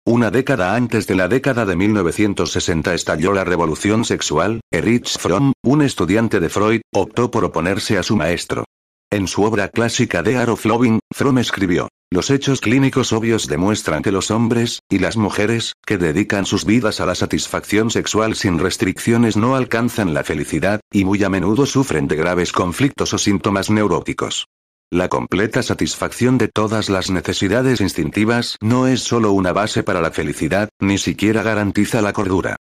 Una 0.05 0.29
década 0.29 0.75
antes 0.75 1.07
de 1.07 1.15
la 1.15 1.29
década 1.29 1.65
de 1.65 1.77
1960 1.77 2.93
estalló 2.93 3.31
la 3.31 3.45
revolución 3.45 4.03
sexual, 4.03 4.59
Erich 4.71 5.17
Fromm, 5.17 5.53
un 5.63 5.81
estudiante 5.81 6.41
de 6.41 6.49
Freud, 6.49 6.81
optó 6.93 7.31
por 7.31 7.45
oponerse 7.45 7.97
a 7.97 8.03
su 8.03 8.17
maestro. 8.17 8.65
En 9.11 9.27
su 9.27 9.41
obra 9.41 9.69
clásica 9.69 10.21
de 10.21 10.37
Art 10.37 10.49
of 10.49 10.65
Loving, 10.65 10.99
Fromm 11.11 11.39
escribió, 11.39 11.89
los 12.11 12.29
hechos 12.29 12.61
clínicos 12.61 13.11
obvios 13.11 13.47
demuestran 13.47 14.03
que 14.03 14.11
los 14.11 14.29
hombres, 14.29 14.81
y 14.87 14.99
las 14.99 15.17
mujeres, 15.17 15.73
que 15.83 15.97
dedican 15.97 16.45
sus 16.45 16.63
vidas 16.63 17.01
a 17.01 17.07
la 17.07 17.15
satisfacción 17.15 17.89
sexual 17.89 18.35
sin 18.35 18.59
restricciones 18.59 19.35
no 19.35 19.55
alcanzan 19.55 20.13
la 20.13 20.23
felicidad, 20.23 20.79
y 20.91 21.05
muy 21.05 21.23
a 21.23 21.29
menudo 21.29 21.65
sufren 21.65 22.07
de 22.07 22.17
graves 22.17 22.51
conflictos 22.51 23.11
o 23.15 23.17
síntomas 23.17 23.71
neuróticos. 23.71 24.45
La 24.91 25.09
completa 25.09 25.63
satisfacción 25.63 26.37
de 26.37 26.47
todas 26.47 26.89
las 26.89 27.09
necesidades 27.09 27.81
instintivas 27.81 28.57
no 28.61 28.85
es 28.85 29.01
solo 29.01 29.31
una 29.31 29.53
base 29.53 29.81
para 29.81 30.01
la 30.01 30.11
felicidad, 30.11 30.69
ni 30.79 30.99
siquiera 30.99 31.41
garantiza 31.41 32.03
la 32.03 32.13
cordura. 32.13 32.57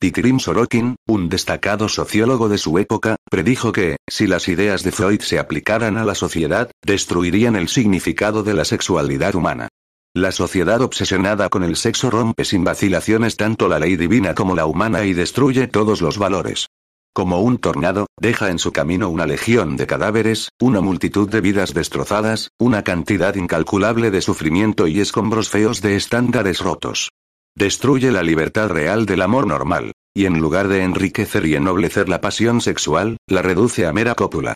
Pikrim 0.00 0.38
Sorokin, 0.38 0.96
un 1.06 1.28
destacado 1.28 1.86
sociólogo 1.86 2.48
de 2.48 2.56
su 2.56 2.78
época, 2.78 3.16
predijo 3.30 3.70
que, 3.70 3.98
si 4.08 4.26
las 4.26 4.48
ideas 4.48 4.82
de 4.82 4.92
Freud 4.92 5.20
se 5.20 5.38
aplicaran 5.38 5.98
a 5.98 6.06
la 6.06 6.14
sociedad, 6.14 6.70
destruirían 6.82 7.54
el 7.54 7.68
significado 7.68 8.42
de 8.42 8.54
la 8.54 8.64
sexualidad 8.64 9.34
humana. 9.34 9.68
La 10.14 10.32
sociedad 10.32 10.80
obsesionada 10.80 11.50
con 11.50 11.64
el 11.64 11.76
sexo 11.76 12.08
rompe 12.08 12.46
sin 12.46 12.64
vacilaciones 12.64 13.36
tanto 13.36 13.68
la 13.68 13.78
ley 13.78 13.96
divina 13.96 14.34
como 14.34 14.56
la 14.56 14.64
humana 14.64 15.04
y 15.04 15.12
destruye 15.12 15.66
todos 15.66 16.00
los 16.00 16.16
valores. 16.16 16.68
Como 17.12 17.42
un 17.42 17.58
tornado, 17.58 18.06
deja 18.18 18.48
en 18.48 18.58
su 18.58 18.72
camino 18.72 19.10
una 19.10 19.26
legión 19.26 19.76
de 19.76 19.86
cadáveres, 19.86 20.48
una 20.58 20.80
multitud 20.80 21.28
de 21.28 21.42
vidas 21.42 21.74
destrozadas, 21.74 22.48
una 22.58 22.84
cantidad 22.84 23.34
incalculable 23.34 24.10
de 24.10 24.22
sufrimiento 24.22 24.86
y 24.86 25.00
escombros 25.00 25.50
feos 25.50 25.82
de 25.82 25.96
estándares 25.96 26.60
rotos. 26.60 27.10
Destruye 27.56 28.10
la 28.10 28.22
libertad 28.22 28.68
real 28.68 29.06
del 29.06 29.22
amor 29.22 29.46
normal, 29.46 29.92
y 30.14 30.26
en 30.26 30.40
lugar 30.40 30.68
de 30.68 30.82
enriquecer 30.82 31.46
y 31.46 31.54
ennoblecer 31.54 32.08
la 32.08 32.20
pasión 32.20 32.60
sexual, 32.60 33.16
la 33.26 33.42
reduce 33.42 33.86
a 33.86 33.92
mera 33.92 34.14
cópula. 34.14 34.54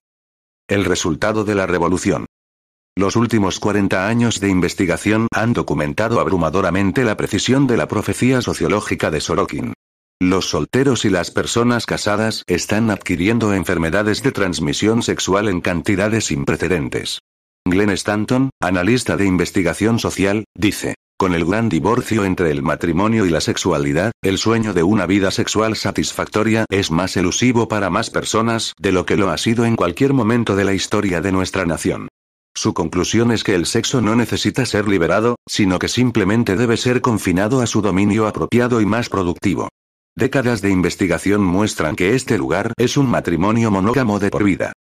El 0.69 0.85
resultado 0.85 1.45
de 1.45 1.55
la 1.55 1.67
revolución. 1.67 2.27
Los 2.97 3.17
últimos 3.17 3.59
40 3.59 4.07
años 4.07 4.41
de 4.41 4.49
investigación 4.49 5.27
han 5.33 5.53
documentado 5.53 6.21
abrumadoramente 6.21 7.05
la 7.05 7.17
precisión 7.17 7.67
de 7.67 7.77
la 7.77 7.89
profecía 7.89 8.41
sociológica 8.41 9.11
de 9.11 9.21
Sorokin. 9.21 9.75
Los 10.21 10.49
solteros 10.49 11.05
y 11.05 11.11
las 11.11 11.33
personas 11.33 11.87
casadas 11.87 12.45
están 12.47 12.91
adquiriendo 12.91 13.53
enfermedades 13.53 14.23
de 14.23 14.31
transmisión 14.31 15.03
sexual 15.03 15.49
en 15.49 15.61
cantidades 15.61 16.27
sin 16.27 16.45
precedentes. 16.45 17.19
Glenn 17.67 17.91
Stanton, 17.91 18.51
analista 18.61 19.17
de 19.17 19.27
investigación 19.27 19.99
social, 19.99 20.45
dice, 20.55 20.95
con 21.17 21.35
el 21.35 21.45
gran 21.45 21.69
divorcio 21.69 22.25
entre 22.25 22.51
el 22.51 22.63
matrimonio 22.63 23.25
y 23.25 23.31
la 23.31 23.41
sexualidad, 23.41 24.13
el 24.23 24.39
sueño 24.39 24.73
de 24.73 24.83
una 24.83 25.07
vida 25.07 25.31
sexual 25.31 25.77
satisfactoria 25.77 26.65
es 26.71 26.91
más 26.91 27.17
elusivo 27.17 27.69
para 27.69 27.89
más 27.89 28.11
personas 28.11 28.75
de 28.79 28.93
lo 28.93 29.07
que 29.07 29.17
lo 29.17 29.31
ha 29.31 29.39
sido 29.39 29.65
en 29.65 29.77
cualquier 29.77 30.13
momento 30.13 30.57
de 30.57 30.65
la 30.65 30.75
historia 30.75 31.21
de 31.21 31.31
nuestra 31.31 31.67
nación. 31.67 32.09
Su 32.57 32.75
conclusión 32.75 33.33
es 33.33 33.45
que 33.45 33.55
el 33.55 33.67
sexo 33.67 34.01
no 34.01 34.17
necesita 34.17 34.67
ser 34.67 34.89
liberado, 34.89 35.37
sino 35.49 35.79
que 35.79 35.89
simplemente 35.89 36.57
debe 36.57 36.77
ser 36.77 37.01
confinado 37.01 37.61
a 37.61 37.67
su 37.67 37.81
dominio 37.81 38.27
apropiado 38.27 38.81
y 38.81 38.87
más 38.87 39.09
productivo. 39.09 39.69
Décadas 40.17 40.63
de 40.63 40.71
investigación 40.71 41.43
muestran 41.43 41.97
que 41.97 42.15
este 42.15 42.39
lugar 42.39 42.73
es 42.77 42.97
un 42.97 43.09
matrimonio 43.09 43.71
monógamo 43.71 44.21
de 44.21 44.31
por 44.31 44.45
vida. 44.45 44.73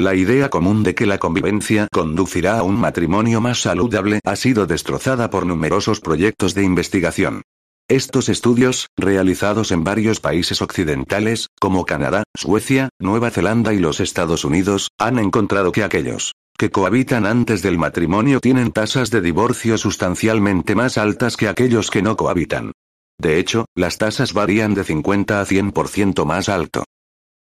La 0.00 0.14
idea 0.14 0.48
común 0.48 0.82
de 0.82 0.94
que 0.94 1.04
la 1.04 1.18
convivencia 1.18 1.86
conducirá 1.92 2.60
a 2.60 2.62
un 2.62 2.80
matrimonio 2.80 3.42
más 3.42 3.60
saludable 3.60 4.20
ha 4.24 4.34
sido 4.34 4.66
destrozada 4.66 5.28
por 5.28 5.44
numerosos 5.44 6.00
proyectos 6.00 6.54
de 6.54 6.64
investigación. 6.64 7.42
Estos 7.86 8.30
estudios, 8.30 8.86
realizados 8.96 9.72
en 9.72 9.84
varios 9.84 10.18
países 10.18 10.62
occidentales, 10.62 11.48
como 11.60 11.84
Canadá, 11.84 12.22
Suecia, 12.34 12.88
Nueva 12.98 13.28
Zelanda 13.28 13.74
y 13.74 13.78
los 13.78 14.00
Estados 14.00 14.46
Unidos, 14.46 14.88
han 14.98 15.18
encontrado 15.18 15.70
que 15.70 15.84
aquellos 15.84 16.32
que 16.56 16.70
cohabitan 16.70 17.26
antes 17.26 17.60
del 17.60 17.76
matrimonio 17.76 18.40
tienen 18.40 18.72
tasas 18.72 19.10
de 19.10 19.20
divorcio 19.20 19.76
sustancialmente 19.76 20.74
más 20.74 20.96
altas 20.96 21.36
que 21.36 21.46
aquellos 21.46 21.90
que 21.90 22.00
no 22.00 22.16
cohabitan. 22.16 22.72
De 23.18 23.38
hecho, 23.38 23.66
las 23.74 23.98
tasas 23.98 24.32
varían 24.32 24.72
de 24.72 24.82
50 24.84 25.42
a 25.42 25.44
100% 25.44 26.24
más 26.24 26.48
alto. 26.48 26.84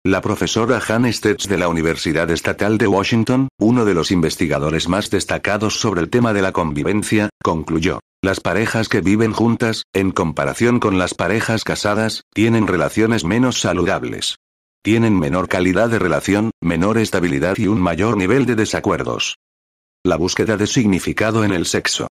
La 0.07 0.23
profesora 0.23 0.80
Han 0.88 1.12
Stetz 1.12 1.47
de 1.47 1.59
la 1.59 1.69
Universidad 1.69 2.30
Estatal 2.30 2.78
de 2.78 2.87
Washington, 2.87 3.49
uno 3.59 3.85
de 3.85 3.92
los 3.92 4.11
investigadores 4.11 4.88
más 4.88 5.11
destacados 5.11 5.78
sobre 5.78 6.00
el 6.00 6.09
tema 6.09 6.33
de 6.33 6.40
la 6.40 6.52
convivencia, 6.52 7.28
concluyó, 7.42 8.00
las 8.23 8.40
parejas 8.40 8.88
que 8.88 9.02
viven 9.02 9.35
juntas, 9.35 9.83
en 9.92 10.11
comparación 10.11 10.80
con 10.80 10.97
las 10.97 11.12
parejas 11.12 11.64
casadas, 11.64 12.23
tienen 12.33 12.66
relaciones 12.66 13.25
menos 13.25 13.61
saludables. 13.61 14.37
Tienen 14.83 15.19
menor 15.19 15.49
calidad 15.49 15.90
de 15.90 15.99
relación, 15.99 16.50
menor 16.62 16.97
estabilidad 16.97 17.59
y 17.59 17.66
un 17.66 17.78
mayor 17.78 18.16
nivel 18.16 18.47
de 18.47 18.57
desacuerdos. 18.57 19.37
La 20.02 20.16
búsqueda 20.16 20.57
de 20.57 20.66
significado 20.66 21.45
en 21.45 21.52
el 21.52 21.66
sexo. 21.66 22.07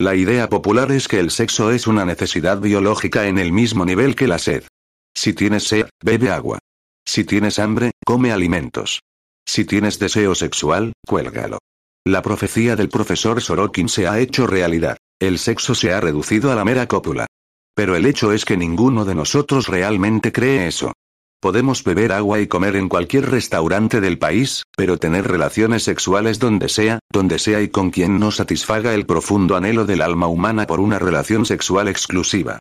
La 0.00 0.16
idea 0.16 0.48
popular 0.48 0.90
es 0.90 1.06
que 1.06 1.20
el 1.20 1.30
sexo 1.30 1.70
es 1.70 1.86
una 1.86 2.04
necesidad 2.04 2.58
biológica 2.58 3.28
en 3.28 3.38
el 3.38 3.52
mismo 3.52 3.84
nivel 3.84 4.16
que 4.16 4.26
la 4.26 4.40
sed. 4.40 4.64
Si 5.14 5.32
tienes 5.34 5.68
sed, 5.68 5.88
bebe 6.02 6.28
agua. 6.28 6.58
Si 7.14 7.24
tienes 7.24 7.58
hambre, 7.58 7.90
come 8.06 8.32
alimentos. 8.32 9.02
Si 9.46 9.66
tienes 9.66 9.98
deseo 9.98 10.34
sexual, 10.34 10.94
cuélgalo. 11.06 11.58
La 12.06 12.22
profecía 12.22 12.74
del 12.74 12.88
profesor 12.88 13.42
Sorokin 13.42 13.90
se 13.90 14.08
ha 14.08 14.18
hecho 14.18 14.46
realidad. 14.46 14.96
El 15.20 15.38
sexo 15.38 15.74
se 15.74 15.92
ha 15.92 16.00
reducido 16.00 16.50
a 16.50 16.54
la 16.54 16.64
mera 16.64 16.86
cópula. 16.86 17.26
Pero 17.74 17.96
el 17.96 18.06
hecho 18.06 18.32
es 18.32 18.46
que 18.46 18.56
ninguno 18.56 19.04
de 19.04 19.14
nosotros 19.14 19.68
realmente 19.68 20.32
cree 20.32 20.66
eso. 20.66 20.94
Podemos 21.38 21.84
beber 21.84 22.12
agua 22.12 22.40
y 22.40 22.46
comer 22.46 22.76
en 22.76 22.88
cualquier 22.88 23.30
restaurante 23.30 24.00
del 24.00 24.18
país, 24.18 24.62
pero 24.74 24.96
tener 24.96 25.28
relaciones 25.28 25.82
sexuales 25.82 26.38
donde 26.38 26.70
sea, 26.70 26.98
donde 27.12 27.38
sea 27.38 27.60
y 27.60 27.68
con 27.68 27.90
quien 27.90 28.18
no 28.18 28.30
satisfaga 28.30 28.94
el 28.94 29.04
profundo 29.04 29.54
anhelo 29.54 29.84
del 29.84 30.00
alma 30.00 30.28
humana 30.28 30.66
por 30.66 30.80
una 30.80 30.98
relación 30.98 31.44
sexual 31.44 31.88
exclusiva. 31.88 32.58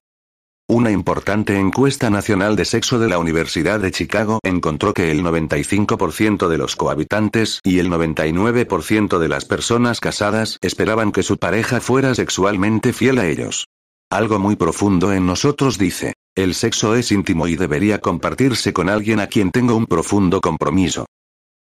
Una 0.72 0.90
importante 0.90 1.60
encuesta 1.60 2.10
nacional 2.10 2.56
de 2.56 2.64
sexo 2.64 2.98
de 2.98 3.10
la 3.10 3.20
Universidad 3.20 3.82
de 3.82 3.92
Chicago 3.92 4.40
encontró 4.42 4.94
que 4.94 5.12
el 5.12 5.22
95% 5.22 6.48
de 6.48 6.58
los 6.58 6.78
cohabitantes 6.78 7.60
y 7.66 7.80
el 7.80 7.90
99% 7.90 9.20
de 9.20 9.28
las 9.28 9.44
personas 9.44 10.00
casadas 10.00 10.60
esperaban 10.62 11.12
que 11.12 11.24
su 11.24 11.38
pareja 11.38 11.82
fuera 11.82 12.16
sexualmente 12.16 12.94
fiel 12.94 13.20
a 13.20 13.28
ellos. 13.28 13.66
Algo 14.10 14.40
muy 14.40 14.56
profundo 14.56 15.12
en 15.12 15.26
nosotros 15.26 15.78
dice, 15.78 16.14
el 16.36 16.56
sexo 16.56 16.96
es 16.96 17.12
íntimo 17.12 17.50
y 17.50 17.58
debería 17.58 18.00
compartirse 18.00 18.72
con 18.72 18.88
alguien 18.88 19.20
a 19.20 19.28
quien 19.28 19.52
tengo 19.52 19.76
un 19.76 19.88
profundo 19.88 20.40
compromiso. 20.40 21.06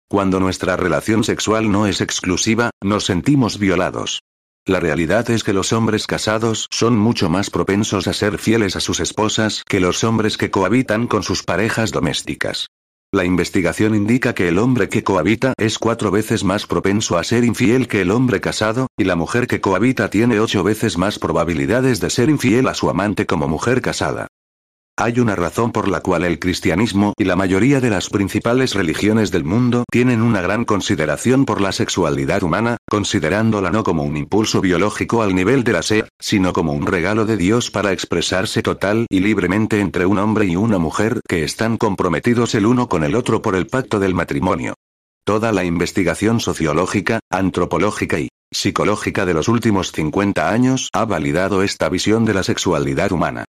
Cuando 0.09 0.39
nuestra 0.39 0.77
relación 0.77 1.25
sexual 1.25 1.73
no 1.73 1.89
es 1.89 2.01
exclusiva, 2.01 2.71
nos 2.81 3.07
sentimos 3.07 3.59
violados. 3.59 4.21
La 4.65 4.79
realidad 4.79 5.29
es 5.31 5.43
que 5.43 5.53
los 5.53 5.73
hombres 5.73 6.07
casados 6.07 6.69
son 6.71 6.97
mucho 6.97 7.29
más 7.29 7.51
propensos 7.51 8.07
a 8.07 8.13
ser 8.13 8.39
fieles 8.39 8.77
a 8.77 8.81
sus 8.81 9.01
esposas 9.01 9.65
que 9.69 9.81
los 9.81 10.05
hombres 10.05 10.37
que 10.37 10.53
cohabitan 10.53 11.09
con 11.09 11.25
sus 11.25 11.43
parejas 11.43 11.91
domésticas. 11.91 12.69
La 13.11 13.25
investigación 13.25 13.97
indica 13.97 14.35
que 14.35 14.47
el 14.47 14.59
hombre 14.59 14.89
que 14.89 15.03
cohabita 15.03 15.53
es 15.59 15.81
cuatro 15.81 16.13
veces 16.13 16.45
más 16.45 16.67
propenso 16.67 17.19
a 17.19 17.25
ser 17.25 17.43
infiel 17.43 17.89
que 17.89 18.03
el 18.03 18.13
hombre 18.13 18.41
casado, 18.41 18.87
y 18.97 19.03
la 19.03 19.17
mujer 19.17 19.49
que 19.49 19.61
cohabita 19.61 20.11
tiene 20.11 20.39
ocho 20.39 20.63
veces 20.63 20.97
más 20.97 21.19
probabilidades 21.19 21.99
de 21.99 22.11
ser 22.11 22.31
infiel 22.31 22.69
a 22.69 22.75
su 22.75 22.89
amante 22.89 23.27
como 23.27 23.49
mujer 23.49 23.83
casada. 23.83 24.29
Hay 24.99 25.21
una 25.21 25.35
razón 25.35 25.73
por 25.73 25.89
la 25.89 26.01
cual 26.01 26.23
el 26.23 26.39
cristianismo 26.39 27.15
y 27.17 27.25
la 27.25 27.35
mayoría 27.35 27.81
de 27.81 27.89
las 27.89 28.11
principales 28.11 28.75
religiones 28.75 29.31
del 29.31 29.43
mundo 29.43 29.85
tienen 29.91 30.21
una 30.21 30.43
gran 30.43 30.67
consideración 30.67 31.47
por 31.47 31.63
la 31.63 31.73
sexualidad 31.73 32.43
humana, 32.43 32.77
considerándola 32.91 33.71
no 33.71 33.85
como 33.85 34.03
un 34.03 34.19
impulso 34.19 34.61
biológico 34.61 35.23
al 35.23 35.35
nivel 35.35 35.65
de 35.65 35.73
la 35.73 35.83
sed, 35.83 36.05
sino 36.21 36.53
como 36.53 36.75
un 36.75 36.87
regalo 36.87 37.25
de 37.25 37.39
Dios 37.39 37.71
para 37.71 37.93
expresarse 37.93 38.63
total 38.63 39.07
y 39.09 39.21
libremente 39.21 39.81
entre 39.81 40.05
un 40.05 40.19
hombre 40.19 40.45
y 40.45 40.57
una 40.57 40.77
mujer 40.79 41.21
que 41.27 41.43
están 41.43 41.79
comprometidos 41.79 42.55
el 42.55 42.67
uno 42.67 42.91
con 42.91 43.03
el 43.03 43.15
otro 43.15 43.41
por 43.41 43.57
el 43.57 43.69
pacto 43.69 43.99
del 43.99 44.15
matrimonio. 44.15 44.75
Toda 45.25 45.53
la 45.53 45.65
investigación 45.65 46.39
sociológica, 46.39 47.21
antropológica 47.31 48.19
y 48.19 48.29
psicológica 48.53 49.25
de 49.25 49.33
los 49.33 49.49
últimos 49.49 49.91
50 49.93 50.51
años 50.51 50.91
ha 50.93 51.07
validado 51.07 51.63
esta 51.63 51.89
visión 51.89 52.27
de 52.27 52.35
la 52.35 52.43
sexualidad 52.43 53.11
humana. 53.11 53.47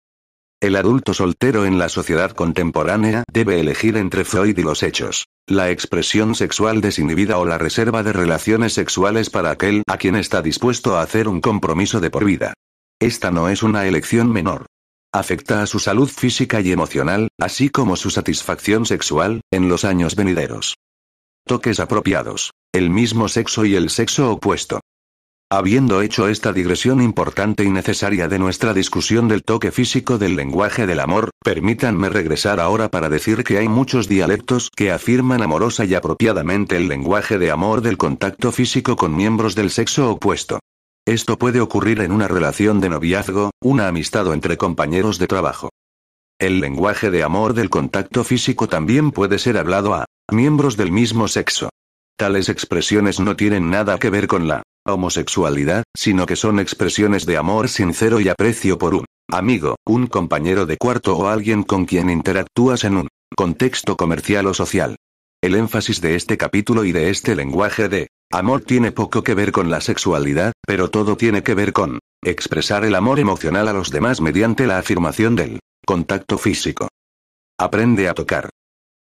El 0.61 0.75
adulto 0.75 1.15
soltero 1.15 1.67
en 1.67 1.79
la 1.79 1.89
sociedad 1.89 2.33
contemporánea 2.33 3.23
debe 3.33 3.61
elegir 3.61 3.97
entre 3.97 4.25
Freud 4.25 4.59
y 4.59 4.63
los 4.63 4.83
hechos, 4.83 5.29
la 5.47 5.71
expresión 5.71 6.35
sexual 6.35 6.81
desinhibida 6.81 7.39
o 7.39 7.45
la 7.45 7.59
reserva 7.59 8.03
de 8.03 8.13
relaciones 8.13 8.73
sexuales 8.73 9.31
para 9.31 9.53
aquel 9.53 9.85
a 9.87 9.99
quien 9.99 10.17
está 10.17 10.43
dispuesto 10.43 10.97
a 10.97 11.03
hacer 11.03 11.29
un 11.29 11.41
compromiso 11.41 12.01
de 12.01 12.11
por 12.11 12.25
vida. 12.25 12.55
Esta 12.99 13.31
no 13.31 13.49
es 13.49 13.63
una 13.63 13.87
elección 13.87 14.33
menor. 14.33 14.67
Afecta 15.13 15.63
a 15.63 15.67
su 15.67 15.79
salud 15.79 16.09
física 16.09 16.61
y 16.61 16.73
emocional, 16.73 17.29
así 17.39 17.71
como 17.71 17.95
su 17.95 18.11
satisfacción 18.11 18.85
sexual, 18.85 19.43
en 19.53 19.69
los 19.69 19.85
años 19.85 20.17
venideros. 20.17 20.75
Toques 21.47 21.79
apropiados. 21.79 22.51
El 22.73 22.91
mismo 22.91 23.29
sexo 23.29 23.65
y 23.65 23.77
el 23.77 23.91
sexo 23.91 24.33
opuesto. 24.33 24.81
Habiendo 25.51 26.03
hecho 26.03 26.29
esta 26.29 26.53
digresión 26.53 27.01
importante 27.01 27.65
y 27.65 27.71
necesaria 27.71 28.29
de 28.29 28.39
nuestra 28.39 28.75
discusión 28.75 29.29
del 29.29 29.43
toque 29.43 29.73
físico 29.73 30.19
del 30.19 30.37
lenguaje 30.37 30.87
del 30.87 31.01
amor, 31.01 31.31
permítanme 31.43 32.11
regresar 32.11 32.61
ahora 32.61 32.91
para 32.91 33.09
decir 33.09 33.45
que 33.45 33.57
hay 33.57 33.67
muchos 33.67 34.09
dialectos 34.09 34.69
que 34.77 34.93
afirman 34.93 35.41
amorosa 35.41 35.87
y 35.87 35.95
apropiadamente 35.95 36.77
el 36.77 36.87
lenguaje 36.87 37.39
de 37.39 37.51
amor 37.51 37.81
del 37.81 37.97
contacto 37.97 38.53
físico 38.53 38.97
con 38.97 39.17
miembros 39.17 39.55
del 39.55 39.71
sexo 39.71 40.11
opuesto. 40.11 40.61
Esto 41.07 41.39
puede 41.39 41.63
ocurrir 41.63 42.01
en 42.01 42.13
una 42.13 42.29
relación 42.29 42.83
de 42.83 42.91
noviazgo, 42.91 43.51
una 43.63 43.89
amistad 43.89 44.31
entre 44.35 44.59
compañeros 44.59 45.19
de 45.19 45.29
trabajo. 45.29 45.71
El 46.39 46.61
lenguaje 46.61 47.11
de 47.11 47.23
amor 47.23 47.55
del 47.55 47.71
contacto 47.71 48.23
físico 48.23 48.69
también 48.69 49.13
puede 49.13 49.39
ser 49.39 49.57
hablado 49.57 49.95
a 49.95 50.05
miembros 50.31 50.77
del 50.77 50.93
mismo 50.93 51.27
sexo. 51.27 51.71
Tales 52.19 52.51
expresiones 52.51 53.19
no 53.19 53.35
tienen 53.35 53.71
nada 53.71 53.99
que 53.99 54.11
ver 54.11 54.27
con 54.27 54.47
la 54.47 54.63
homosexualidad, 54.93 55.85
sino 55.97 56.27
que 56.27 56.37
son 56.37 56.61
expresiones 56.61 57.27
de 57.27 57.37
amor 57.37 57.69
sincero 57.69 58.21
y 58.21 58.29
aprecio 58.29 58.79
por 58.79 58.95
un 58.95 59.05
amigo, 59.31 59.77
un 59.87 60.07
compañero 60.07 60.67
de 60.67 60.77
cuarto 60.77 61.17
o 61.17 61.29
alguien 61.29 61.63
con 61.63 61.85
quien 61.85 62.11
interactúas 62.11 62.85
en 62.85 62.97
un 62.97 63.09
contexto 63.37 63.97
comercial 63.97 64.47
o 64.47 64.55
social. 64.55 64.97
El 65.43 65.55
énfasis 65.55 66.01
de 66.01 66.17
este 66.17 66.37
capítulo 66.37 66.85
y 66.85 66.93
de 66.93 67.11
este 67.11 67.37
lenguaje 67.37 67.89
de 67.89 68.09
amor 68.33 68.63
tiene 68.63 68.91
poco 68.91 69.23
que 69.23 69.35
ver 69.35 69.53
con 69.53 69.71
la 69.71 69.81
sexualidad, 69.81 70.53
pero 70.67 70.91
todo 70.91 71.17
tiene 71.17 71.43
que 71.43 71.55
ver 71.55 71.73
con 71.73 72.01
expresar 72.25 72.85
el 72.85 72.95
amor 72.95 73.21
emocional 73.21 73.69
a 73.69 73.73
los 73.73 73.91
demás 73.91 74.21
mediante 74.21 74.67
la 74.67 74.79
afirmación 74.79 75.37
del 75.37 75.61
contacto 75.87 76.39
físico. 76.39 76.89
Aprende 77.59 78.09
a 78.09 78.15
tocar. 78.15 78.51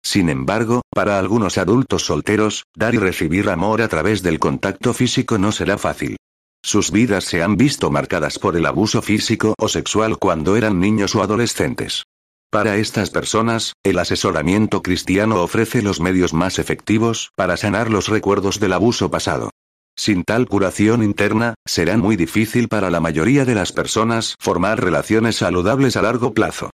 Sin 0.04 0.30
embargo, 0.30 0.82
para 0.90 1.20
algunos 1.20 1.58
adultos 1.58 2.06
solteros, 2.06 2.66
dar 2.76 2.96
y 2.96 2.98
recibir 2.98 3.50
amor 3.50 3.82
a 3.82 3.88
través 3.88 4.24
del 4.24 4.40
contacto 4.40 4.94
físico 4.94 5.38
no 5.38 5.52
será 5.52 5.78
fácil. 5.78 6.18
Sus 6.64 6.92
vidas 6.92 7.24
se 7.24 7.42
han 7.42 7.58
visto 7.58 7.90
marcadas 7.90 8.38
por 8.38 8.56
el 8.56 8.66
abuso 8.66 9.02
físico 9.02 9.56
o 9.58 9.68
sexual 9.68 10.18
cuando 10.18 10.56
eran 10.56 10.80
niños 10.80 11.16
o 11.16 11.24
adolescentes. 11.24 12.04
Para 12.52 12.76
estas 12.76 13.10
personas, 13.10 13.74
el 13.84 13.98
asesoramiento 13.98 14.82
cristiano 14.82 15.42
ofrece 15.42 15.82
los 15.82 16.02
medios 16.02 16.34
más 16.34 16.60
efectivos 16.60 17.32
para 17.36 17.56
sanar 17.56 17.90
los 17.90 18.10
recuerdos 18.10 18.60
del 18.60 18.74
abuso 18.74 19.10
pasado. 19.10 19.50
Sin 19.96 20.24
tal 20.24 20.48
curación 20.48 21.04
interna, 21.04 21.56
será 21.66 21.98
muy 21.98 22.16
difícil 22.16 22.68
para 22.68 22.90
la 22.90 23.00
mayoría 23.00 23.46
de 23.46 23.56
las 23.56 23.72
personas 23.72 24.36
formar 24.40 24.84
relaciones 24.84 25.38
saludables 25.38 25.96
a 25.96 26.02
largo 26.02 26.34
plazo. 26.34 26.72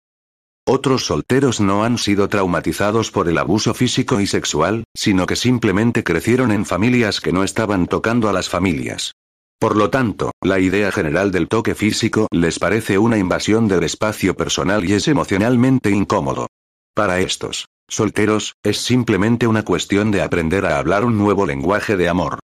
Otros 0.69 1.05
solteros 1.05 1.61
no 1.61 1.85
han 1.85 1.97
sido 1.97 2.27
traumatizados 2.27 3.09
por 3.09 3.29
el 3.29 3.37
abuso 3.37 3.73
físico 3.73 4.19
y 4.19 4.27
sexual, 4.27 4.83
sino 4.93 5.25
que 5.25 5.37
simplemente 5.37 6.03
crecieron 6.03 6.51
en 6.51 6.65
familias 6.65 7.21
que 7.21 7.31
no 7.31 7.45
estaban 7.45 7.87
tocando 7.87 8.27
a 8.27 8.33
las 8.33 8.49
familias. 8.49 9.13
Por 9.59 9.77
lo 9.77 9.89
tanto, 9.89 10.31
la 10.41 10.59
idea 10.59 10.91
general 10.91 11.31
del 11.31 11.47
toque 11.47 11.73
físico 11.73 12.27
les 12.31 12.59
parece 12.59 12.97
una 12.97 13.17
invasión 13.17 13.69
del 13.69 13.83
espacio 13.83 14.35
personal 14.35 14.83
y 14.83 14.91
es 14.91 15.07
emocionalmente 15.07 15.89
incómodo. 15.89 16.47
Para 16.93 17.21
estos 17.21 17.67
solteros, 17.87 18.55
es 18.61 18.77
simplemente 18.79 19.47
una 19.47 19.63
cuestión 19.63 20.11
de 20.11 20.21
aprender 20.21 20.65
a 20.65 20.79
hablar 20.79 21.05
un 21.05 21.17
nuevo 21.17 21.45
lenguaje 21.45 21.95
de 21.95 22.09
amor. 22.09 22.39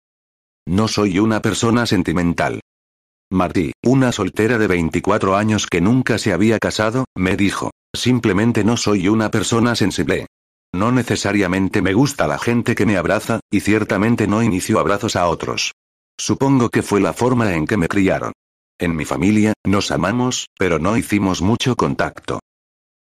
No 0.65 0.88
soy 0.88 1.20
una 1.20 1.42
persona 1.42 1.86
sentimental. 1.86 2.62
Martí, 3.30 3.74
una 3.84 4.13
soltera 4.13 4.58
de 4.58 4.68
24 4.68 5.36
años 5.36 5.68
que 5.68 5.82
nunca 5.82 6.18
se 6.18 6.32
había 6.32 6.58
casado, 6.58 7.03
me 7.15 7.36
dijo, 7.36 7.72
simplemente 7.96 8.64
no 8.64 8.78
soy 8.78 9.08
una 9.08 9.30
persona 9.32 9.76
sensible. 9.76 10.28
No 10.74 10.92
necesariamente 10.92 11.82
me 11.82 11.94
gusta 11.94 12.28
la 12.28 12.40
gente 12.40 12.76
que 12.76 12.86
me 12.86 12.98
abraza, 12.98 13.40
y 13.52 13.60
ciertamente 13.60 14.28
no 14.28 14.42
inicio 14.42 14.80
abrazos 14.80 15.16
a 15.16 15.28
otros. 15.28 15.74
Supongo 16.18 16.70
que 16.70 16.82
fue 16.82 17.00
la 17.00 17.14
forma 17.14 17.54
en 17.54 17.68
que 17.68 17.78
me 17.78 17.88
criaron. 17.88 18.34
En 18.80 18.96
mi 18.96 19.06
familia, 19.06 19.54
nos 19.66 19.92
amamos, 19.92 20.48
pero 20.58 20.80
no 20.80 20.98
hicimos 20.98 21.42
mucho 21.42 21.76
contacto. 21.76 22.40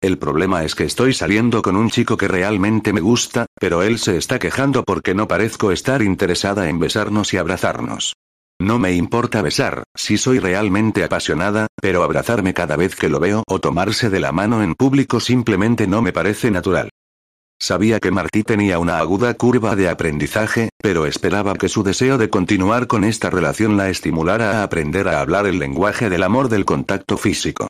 El 0.02 0.20
problema 0.20 0.64
es 0.64 0.76
que 0.76 0.84
estoy 0.84 1.14
saliendo 1.14 1.64
con 1.64 1.76
un 1.76 1.90
chico 1.90 2.18
que 2.18 2.28
realmente 2.28 2.94
me 2.94 3.02
gusta, 3.02 3.48
pero 3.60 3.82
él 3.82 3.98
se 3.98 4.18
está 4.18 4.38
quejando 4.38 4.84
porque 4.84 5.16
no 5.16 5.28
parezco 5.28 5.72
estar 5.72 6.04
interesada 6.04 6.70
en 6.70 6.78
besarnos 6.78 7.34
y 7.34 7.38
abrazarnos. 7.38 8.14
No 8.60 8.80
me 8.80 8.94
importa 8.94 9.42
besar, 9.42 9.84
si 9.94 10.18
soy 10.18 10.40
realmente 10.40 11.04
apasionada, 11.04 11.68
pero 11.82 12.04
abrazarme 12.04 12.54
cada 12.54 12.78
vez 12.78 12.96
que 12.96 13.10
lo 13.10 13.20
veo 13.20 13.44
o 13.48 13.60
tomarse 13.60 14.10
de 14.10 14.22
la 14.22 14.32
mano 14.32 14.64
en 14.64 14.76
público 14.76 15.20
simplemente 15.20 15.88
no 15.88 16.02
me 16.02 16.14
parece 16.14 16.52
natural. 16.52 16.90
Sabía 17.60 18.00
que 18.00 18.12
Martí 18.12 18.44
tenía 18.44 18.80
una 18.80 19.00
aguda 19.00 19.34
curva 19.34 19.76
de 19.76 19.90
aprendizaje, 19.90 20.70
pero 20.78 21.06
esperaba 21.06 21.56
que 21.56 21.70
su 21.70 21.84
deseo 21.84 22.18
de 22.18 22.30
continuar 22.30 22.88
con 22.88 23.04
esta 23.04 23.30
relación 23.30 23.78
la 23.78 23.90
estimulara 23.90 24.60
a 24.60 24.64
aprender 24.64 25.08
a 25.08 25.22
hablar 25.22 25.48
el 25.48 25.60
lenguaje 25.60 26.10
del 26.10 26.24
amor 26.24 26.50
del 26.50 26.66
contacto 26.66 27.18
físico. 27.18 27.68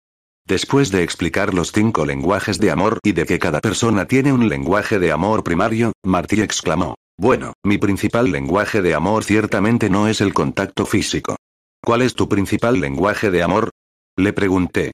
Después 0.48 0.92
de 0.92 1.02
explicar 1.02 1.56
los 1.56 1.72
cinco 1.72 2.06
lenguajes 2.06 2.60
de 2.60 2.70
amor 2.70 3.00
y 3.04 3.14
de 3.14 3.26
que 3.26 3.40
cada 3.40 3.60
persona 3.60 4.06
tiene 4.06 4.32
un 4.34 4.50
lenguaje 4.50 5.00
de 5.00 5.12
amor 5.12 5.44
primario, 5.44 5.94
Martí 6.04 6.42
exclamó, 6.42 6.96
bueno, 7.18 7.54
mi 7.64 7.78
principal 7.78 8.32
lenguaje 8.32 8.82
de 8.82 8.94
amor 8.94 9.24
ciertamente 9.24 9.90
no 9.90 10.08
es 10.08 10.20
el 10.20 10.34
contacto 10.34 10.86
físico. 10.86 11.38
¿Cuál 11.82 12.02
es 12.02 12.14
tu 12.14 12.28
principal 12.28 12.80
lenguaje 12.80 13.32
de 13.32 13.42
amor? 13.42 13.70
Le 14.18 14.34
pregunté. 14.34 14.92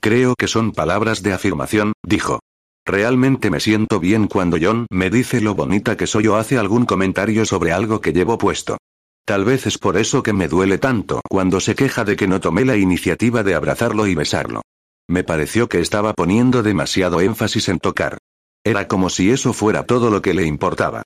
Creo 0.00 0.34
que 0.34 0.48
son 0.48 0.72
palabras 0.72 1.22
de 1.22 1.32
afirmación, 1.32 1.92
dijo. 2.02 2.40
Realmente 2.86 3.50
me 3.50 3.60
siento 3.60 4.00
bien 4.00 4.26
cuando 4.26 4.56
John 4.60 4.86
me 4.90 5.10
dice 5.10 5.40
lo 5.40 5.54
bonita 5.54 5.96
que 5.96 6.06
soy 6.06 6.26
o 6.26 6.36
hace 6.36 6.58
algún 6.58 6.86
comentario 6.86 7.44
sobre 7.44 7.72
algo 7.72 8.00
que 8.00 8.12
llevo 8.12 8.38
puesto. 8.38 8.78
Tal 9.24 9.44
vez 9.44 9.66
es 9.66 9.78
por 9.78 9.96
eso 9.96 10.22
que 10.22 10.32
me 10.32 10.48
duele 10.48 10.78
tanto 10.78 11.20
cuando 11.28 11.60
se 11.60 11.76
queja 11.76 12.04
de 12.04 12.16
que 12.16 12.26
no 12.26 12.40
tomé 12.40 12.64
la 12.64 12.76
iniciativa 12.76 13.44
de 13.44 13.54
abrazarlo 13.54 14.06
y 14.06 14.14
besarlo. 14.14 14.62
Me 15.08 15.22
pareció 15.22 15.68
que 15.68 15.80
estaba 15.80 16.14
poniendo 16.14 16.62
demasiado 16.62 17.20
énfasis 17.20 17.68
en 17.68 17.78
tocar. 17.78 18.18
Era 18.64 18.88
como 18.88 19.10
si 19.10 19.30
eso 19.30 19.52
fuera 19.52 19.84
todo 19.84 20.10
lo 20.10 20.22
que 20.22 20.34
le 20.34 20.46
importaba. 20.46 21.02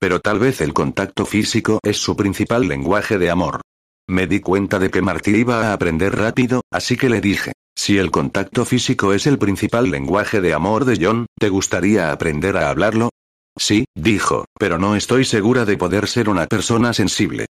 Pero 0.00 0.20
tal 0.20 0.38
vez 0.38 0.60
el 0.60 0.72
contacto 0.72 1.26
físico 1.26 1.78
es 1.82 1.98
su 1.98 2.16
principal 2.16 2.66
lenguaje 2.66 3.18
de 3.18 3.30
amor. 3.30 3.60
Me 4.08 4.26
di 4.26 4.40
cuenta 4.40 4.78
de 4.78 4.90
que 4.90 5.02
Marty 5.02 5.32
iba 5.36 5.68
a 5.68 5.72
aprender 5.72 6.16
rápido, 6.16 6.62
así 6.72 6.96
que 6.96 7.10
le 7.10 7.20
dije, 7.20 7.52
si 7.76 7.98
el 7.98 8.10
contacto 8.10 8.64
físico 8.64 9.12
es 9.12 9.26
el 9.26 9.38
principal 9.38 9.90
lenguaje 9.90 10.40
de 10.40 10.54
amor 10.54 10.84
de 10.84 10.98
John, 11.00 11.26
¿te 11.38 11.48
gustaría 11.48 12.10
aprender 12.10 12.56
a 12.56 12.70
hablarlo? 12.70 13.10
Sí, 13.56 13.84
dijo, 13.94 14.46
pero 14.58 14.78
no 14.78 14.96
estoy 14.96 15.24
segura 15.24 15.64
de 15.64 15.76
poder 15.76 16.08
ser 16.08 16.28
una 16.28 16.46
persona 16.46 16.92
sensible. 16.92 17.46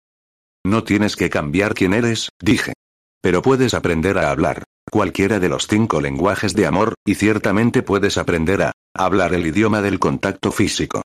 No 0.66 0.84
tienes 0.84 1.16
que 1.16 1.30
cambiar 1.30 1.74
quién 1.74 1.92
eres, 1.92 2.30
dije. 2.40 2.72
Pero 3.20 3.42
puedes 3.42 3.74
aprender 3.74 4.18
a 4.18 4.30
hablar 4.30 4.64
cualquiera 4.88 5.38
de 5.38 5.48
los 5.48 5.66
cinco 5.66 6.00
lenguajes 6.00 6.54
de 6.54 6.66
amor, 6.66 6.94
y 7.04 7.14
ciertamente 7.14 7.82
puedes 7.82 8.18
aprender 8.18 8.62
a 8.62 8.72
hablar 8.94 9.34
el 9.34 9.46
idioma 9.46 9.82
del 9.82 9.98
contacto 9.98 10.50
físico. 10.50 11.02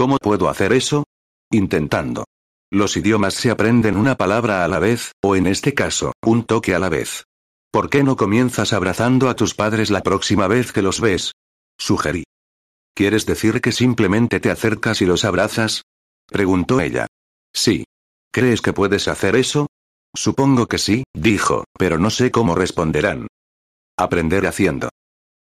¿Cómo 0.00 0.16
puedo 0.16 0.48
hacer 0.48 0.72
eso? 0.72 1.04
Intentando. 1.50 2.24
Los 2.72 2.96
idiomas 2.96 3.34
se 3.34 3.50
aprenden 3.50 3.98
una 3.98 4.14
palabra 4.14 4.64
a 4.64 4.68
la 4.68 4.78
vez, 4.78 5.12
o 5.22 5.36
en 5.36 5.46
este 5.46 5.74
caso, 5.74 6.14
un 6.24 6.44
toque 6.44 6.74
a 6.74 6.78
la 6.78 6.88
vez. 6.88 7.24
¿Por 7.70 7.90
qué 7.90 8.02
no 8.02 8.16
comienzas 8.16 8.72
abrazando 8.72 9.28
a 9.28 9.36
tus 9.36 9.54
padres 9.54 9.90
la 9.90 10.02
próxima 10.02 10.46
vez 10.48 10.72
que 10.72 10.80
los 10.80 11.02
ves? 11.02 11.32
Sugerí. 11.76 12.24
¿Quieres 12.94 13.26
decir 13.26 13.60
que 13.60 13.72
simplemente 13.72 14.40
te 14.40 14.50
acercas 14.50 15.02
y 15.02 15.04
los 15.04 15.26
abrazas? 15.26 15.82
Preguntó 16.28 16.80
ella. 16.80 17.06
Sí. 17.52 17.84
¿Crees 18.32 18.62
que 18.62 18.72
puedes 18.72 19.06
hacer 19.06 19.36
eso? 19.36 19.66
Supongo 20.14 20.66
que 20.66 20.78
sí, 20.78 21.04
dijo, 21.12 21.64
pero 21.78 21.98
no 21.98 22.08
sé 22.08 22.30
cómo 22.30 22.54
responderán. 22.54 23.26
Aprender 23.98 24.46
haciendo. 24.46 24.88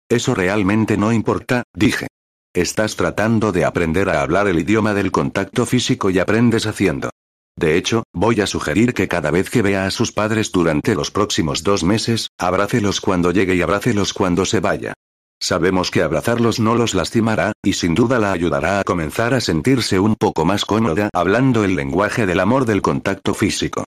Eso 0.09 0.35
realmente 0.35 0.97
no 0.97 1.13
importa, 1.13 1.63
dije. 1.73 2.09
Estás 2.55 2.97
tratando 2.97 3.53
de 3.53 3.65
aprender 3.65 4.09
a 4.09 4.23
hablar 4.23 4.49
el 4.49 4.59
idioma 4.59 4.93
del 4.93 5.13
contacto 5.13 5.67
físico 5.67 6.11
y 6.11 6.19
aprendes 6.19 6.67
haciendo. 6.67 7.11
De 7.57 7.77
hecho, 7.77 8.03
voy 8.13 8.41
a 8.41 8.49
sugerir 8.49 8.93
que 8.93 9.07
cada 9.07 9.31
vez 9.31 9.51
que 9.51 9.63
vea 9.63 9.87
a 9.87 9.91
sus 9.93 10.11
padres 10.11 10.51
durante 10.51 10.97
los 10.97 11.13
próximos 11.13 11.63
dos 11.63 11.85
meses, 11.85 12.31
abrácelos 12.39 13.01
cuando 13.01 13.31
llegue 13.31 13.55
y 13.55 13.63
abrácelos 13.63 14.13
cuando 14.13 14.45
se 14.47 14.59
vaya. 14.59 14.95
Sabemos 15.41 15.93
que 15.93 16.03
abrazarlos 16.03 16.59
no 16.59 16.75
los 16.75 16.95
lastimará, 16.95 17.53
y 17.63 17.75
sin 17.75 17.95
duda 17.95 18.19
la 18.19 18.33
ayudará 18.33 18.81
a 18.81 18.85
comenzar 18.85 19.33
a 19.33 19.41
sentirse 19.41 20.01
un 20.01 20.17
poco 20.17 20.45
más 20.45 20.65
cómoda 20.65 21.09
hablando 21.13 21.63
el 21.63 21.77
lenguaje 21.77 22.27
del 22.27 22.41
amor 22.41 22.65
del 22.65 22.83
contacto 22.83 23.33
físico. 23.33 23.85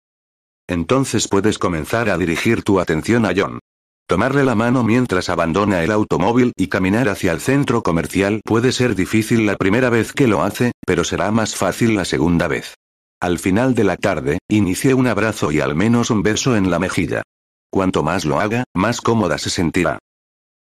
Entonces 0.69 1.28
puedes 1.28 1.60
comenzar 1.60 2.10
a 2.10 2.17
dirigir 2.17 2.63
tu 2.63 2.80
atención 2.80 3.26
a 3.26 3.34
John. 3.36 3.60
Tomarle 4.08 4.44
la 4.44 4.54
mano 4.54 4.84
mientras 4.84 5.30
abandona 5.30 5.84
el 5.84 5.92
automóvil 5.92 6.52
y 6.58 6.68
caminar 6.68 7.08
hacia 7.08 7.32
el 7.32 7.39
centro 7.39 7.82
comercial 7.84 8.42
puede 8.44 8.72
ser 8.72 8.96
difícil 8.96 9.46
la 9.46 9.56
primera 9.56 9.89
vez 9.89 10.12
que 10.12 10.28
lo 10.28 10.44
hace, 10.44 10.74
pero 10.86 11.04
será 11.04 11.32
más 11.32 11.56
fácil 11.56 11.96
la 11.96 12.06
segunda 12.06 12.48
vez. 12.48 12.76
Al 13.22 13.39
final 13.39 13.74
de 13.74 13.86
la 13.86 13.96
tarde, 13.96 14.39
inicie 14.50 14.94
un 14.94 15.08
abrazo 15.08 15.52
y 15.52 15.62
al 15.62 15.76
menos 15.76 16.10
un 16.10 16.22
beso 16.22 16.58
en 16.58 16.70
la 16.70 16.80
mejilla. 16.80 17.24
Cuanto 17.72 18.04
más 18.04 18.26
lo 18.26 18.42
haga, 18.42 18.66
más 18.76 19.00
cómoda 19.00 19.38
se 19.38 19.50
sentirá. 19.50 20.00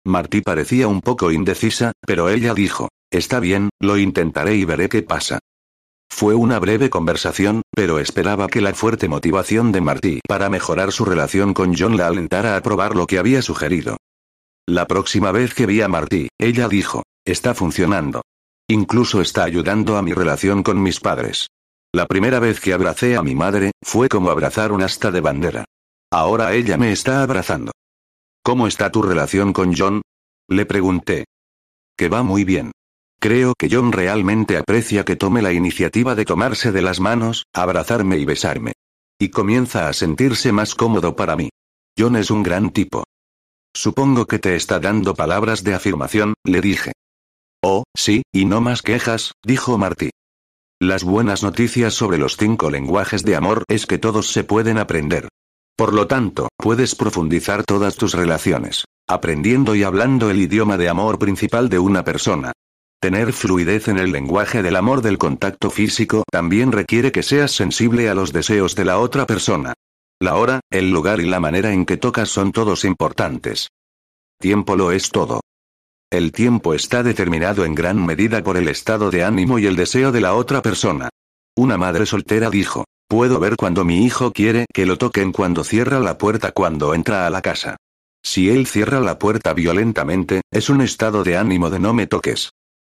Martí 0.05 0.41
parecía 0.41 0.87
un 0.87 1.01
poco 1.01 1.31
indecisa, 1.31 1.93
pero 2.05 2.29
ella 2.29 2.53
dijo, 2.53 2.89
Está 3.11 3.39
bien, 3.39 3.69
lo 3.79 3.97
intentaré 3.97 4.55
y 4.55 4.65
veré 4.65 4.89
qué 4.89 5.01
pasa. 5.01 5.39
Fue 6.09 6.35
una 6.35 6.59
breve 6.59 6.89
conversación, 6.89 7.61
pero 7.73 7.99
esperaba 7.99 8.47
que 8.47 8.61
la 8.61 8.73
fuerte 8.73 9.07
motivación 9.07 9.71
de 9.71 9.81
Martí 9.81 10.19
para 10.27 10.49
mejorar 10.49 10.91
su 10.91 11.05
relación 11.05 11.53
con 11.53 11.75
John 11.77 11.97
la 11.97 12.07
alentara 12.07 12.57
a 12.57 12.61
probar 12.61 12.95
lo 12.95 13.07
que 13.07 13.19
había 13.19 13.41
sugerido. 13.41 13.97
La 14.67 14.85
próxima 14.85 15.31
vez 15.31 15.53
que 15.53 15.65
vi 15.65 15.81
a 15.81 15.87
Martí, 15.87 16.29
ella 16.39 16.67
dijo, 16.67 17.03
está 17.25 17.53
funcionando. 17.53 18.21
Incluso 18.67 19.21
está 19.21 19.43
ayudando 19.43 19.97
a 19.97 20.01
mi 20.01 20.13
relación 20.13 20.61
con 20.61 20.81
mis 20.81 20.99
padres. 20.99 21.47
La 21.91 22.05
primera 22.05 22.39
vez 22.39 22.59
que 22.59 22.73
abracé 22.73 23.15
a 23.15 23.23
mi 23.23 23.33
madre, 23.33 23.71
fue 23.81 24.09
como 24.09 24.29
abrazar 24.29 24.71
un 24.71 24.83
asta 24.83 25.09
de 25.09 25.21
bandera. 25.21 25.65
Ahora 26.11 26.53
ella 26.53 26.77
me 26.77 26.91
está 26.91 27.23
abrazando. 27.23 27.71
¿Cómo 28.43 28.67
está 28.67 28.91
tu 28.91 29.01
relación 29.01 29.53
con 29.53 29.73
John? 29.75 30.01
Le 30.47 30.65
pregunté. 30.65 31.25
Que 31.97 32.09
va 32.09 32.23
muy 32.23 32.43
bien. 32.43 32.71
Creo 33.21 33.53
que 33.57 33.67
John 33.69 33.91
realmente 33.91 34.55
aprecia 34.55 35.03
que 35.03 35.17
tome 35.17 35.41
la 35.41 35.51
iniciativa 35.51 36.15
de 36.15 36.23
tomarse 36.23 36.71
de 36.71 36.81
las 36.81 37.01
manos, 37.01 37.47
abrazarme 37.53 38.17
y 38.17 38.23
besarme. 38.23 38.71
Y 39.19 39.29
comienza 39.29 39.89
a 39.89 39.93
sentirse 39.93 40.53
más 40.53 40.73
cómodo 40.73 41.17
para 41.17 41.35
mí. 41.35 41.49
John 41.97 42.15
es 42.15 42.31
un 42.31 42.43
gran 42.43 42.71
tipo. 42.71 43.03
Supongo 43.75 44.25
que 44.25 44.39
te 44.39 44.55
está 44.55 44.79
dando 44.79 45.15
palabras 45.15 45.65
de 45.65 45.73
afirmación, 45.73 46.33
le 46.45 46.61
dije. 46.61 46.93
Oh, 47.61 47.83
sí, 47.93 48.23
y 48.33 48.45
no 48.45 48.61
más 48.61 48.81
quejas, 48.81 49.33
dijo 49.43 49.77
Marty. 49.77 50.11
Las 50.81 51.03
buenas 51.03 51.43
noticias 51.43 51.93
sobre 51.93 52.17
los 52.17 52.37
cinco 52.37 52.69
lenguajes 52.69 53.25
de 53.25 53.35
amor 53.35 53.65
es 53.67 53.85
que 53.85 53.97
todos 53.97 54.31
se 54.31 54.45
pueden 54.45 54.77
aprender. 54.77 55.27
Por 55.75 55.93
lo 55.93 56.07
tanto, 56.07 56.47
puedes 56.55 56.95
profundizar 56.95 57.65
todas 57.65 57.97
tus 57.97 58.13
relaciones, 58.13 58.85
aprendiendo 59.09 59.75
y 59.75 59.83
hablando 59.83 60.29
el 60.29 60.39
idioma 60.39 60.77
de 60.77 60.87
amor 60.87 61.19
principal 61.19 61.67
de 61.67 61.79
una 61.79 62.05
persona. 62.05 62.53
Tener 63.01 63.31
fluidez 63.31 63.87
en 63.87 63.97
el 63.97 64.11
lenguaje 64.11 64.61
del 64.61 64.75
amor 64.75 65.01
del 65.01 65.17
contacto 65.17 65.69
físico 65.69 66.23
también 66.29 66.73
requiere 66.73 67.13
que 67.13 67.23
seas 67.23 67.53
sensible 67.53 68.09
a 68.09 68.13
los 68.13 68.33
deseos 68.33 68.75
de 68.75 68.83
la 68.83 68.99
otra 68.99 69.25
persona. 69.25 69.73
La 70.19 70.35
hora, 70.35 70.59
el 70.69 70.91
lugar 70.91 71.21
y 71.21 71.25
la 71.25 71.39
manera 71.39 71.71
en 71.71 71.85
que 71.85 71.95
tocas 71.95 72.27
son 72.27 72.51
todos 72.51 72.83
importantes. 72.83 73.69
Tiempo 74.37 74.75
lo 74.75 74.91
es 74.91 75.11
todo. 75.11 75.39
El 76.11 76.33
tiempo 76.33 76.73
está 76.73 77.01
determinado 77.01 77.63
en 77.63 77.73
gran 77.73 78.05
medida 78.05 78.43
por 78.43 78.57
el 78.57 78.67
estado 78.67 79.11
de 79.11 79.23
ánimo 79.23 79.59
y 79.59 79.65
el 79.65 79.77
deseo 79.77 80.11
de 80.11 80.19
la 80.19 80.33
otra 80.33 80.61
persona. 80.61 81.07
Una 81.55 81.77
madre 81.77 82.05
soltera 82.05 82.49
dijo, 82.49 82.83
puedo 83.07 83.39
ver 83.39 83.55
cuando 83.55 83.85
mi 83.85 84.05
hijo 84.05 84.33
quiere 84.33 84.65
que 84.73 84.85
lo 84.85 84.97
toquen 84.97 85.31
cuando 85.31 85.63
cierra 85.63 86.01
la 86.01 86.17
puerta 86.17 86.51
cuando 86.51 86.93
entra 86.93 87.25
a 87.25 87.29
la 87.29 87.41
casa. 87.41 87.77
Si 88.21 88.49
él 88.49 88.67
cierra 88.67 88.99
la 88.99 89.17
puerta 89.19 89.53
violentamente, 89.53 90.41
es 90.51 90.69
un 90.69 90.81
estado 90.81 91.23
de 91.23 91.37
ánimo 91.37 91.69
de 91.69 91.79
no 91.79 91.93
me 91.93 92.05
toques. 92.05 92.49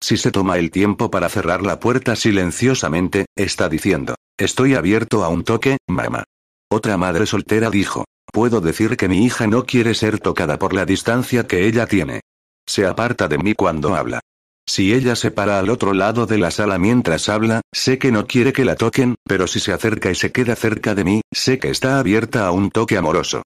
Si 0.06 0.18
se 0.18 0.30
toma 0.30 0.58
el 0.58 0.70
tiempo 0.70 1.10
para 1.10 1.30
cerrar 1.30 1.62
la 1.62 1.80
puerta 1.80 2.14
silenciosamente, 2.14 3.24
está 3.34 3.70
diciendo, 3.70 4.16
estoy 4.38 4.74
abierto 4.74 5.24
a 5.24 5.30
un 5.30 5.44
toque, 5.44 5.78
mamá. 5.88 6.24
Otra 6.70 6.98
madre 6.98 7.24
soltera 7.24 7.70
dijo, 7.70 8.04
puedo 8.30 8.60
decir 8.60 8.98
que 8.98 9.08
mi 9.08 9.24
hija 9.24 9.46
no 9.46 9.64
quiere 9.64 9.94
ser 9.94 10.18
tocada 10.18 10.58
por 10.58 10.74
la 10.74 10.84
distancia 10.84 11.46
que 11.46 11.66
ella 11.66 11.86
tiene. 11.86 12.20
Se 12.66 12.84
aparta 12.84 13.28
de 13.28 13.38
mí 13.38 13.54
cuando 13.54 13.96
habla. 13.96 14.20
Si 14.68 14.92
ella 14.92 15.16
se 15.16 15.30
para 15.30 15.58
al 15.58 15.70
otro 15.70 15.94
lado 15.94 16.26
de 16.26 16.36
la 16.36 16.50
sala 16.50 16.76
mientras 16.76 17.30
habla, 17.30 17.62
sé 17.72 17.96
que 17.96 18.12
no 18.12 18.26
quiere 18.26 18.52
que 18.52 18.66
la 18.66 18.76
toquen, 18.76 19.14
pero 19.26 19.46
si 19.46 19.58
se 19.58 19.72
acerca 19.72 20.10
y 20.10 20.14
se 20.14 20.32
queda 20.32 20.54
cerca 20.54 20.94
de 20.94 21.04
mí, 21.04 21.20
sé 21.32 21.58
que 21.58 21.70
está 21.70 21.98
abierta 21.98 22.46
a 22.46 22.50
un 22.50 22.70
toque 22.70 22.98
amoroso. 22.98 23.42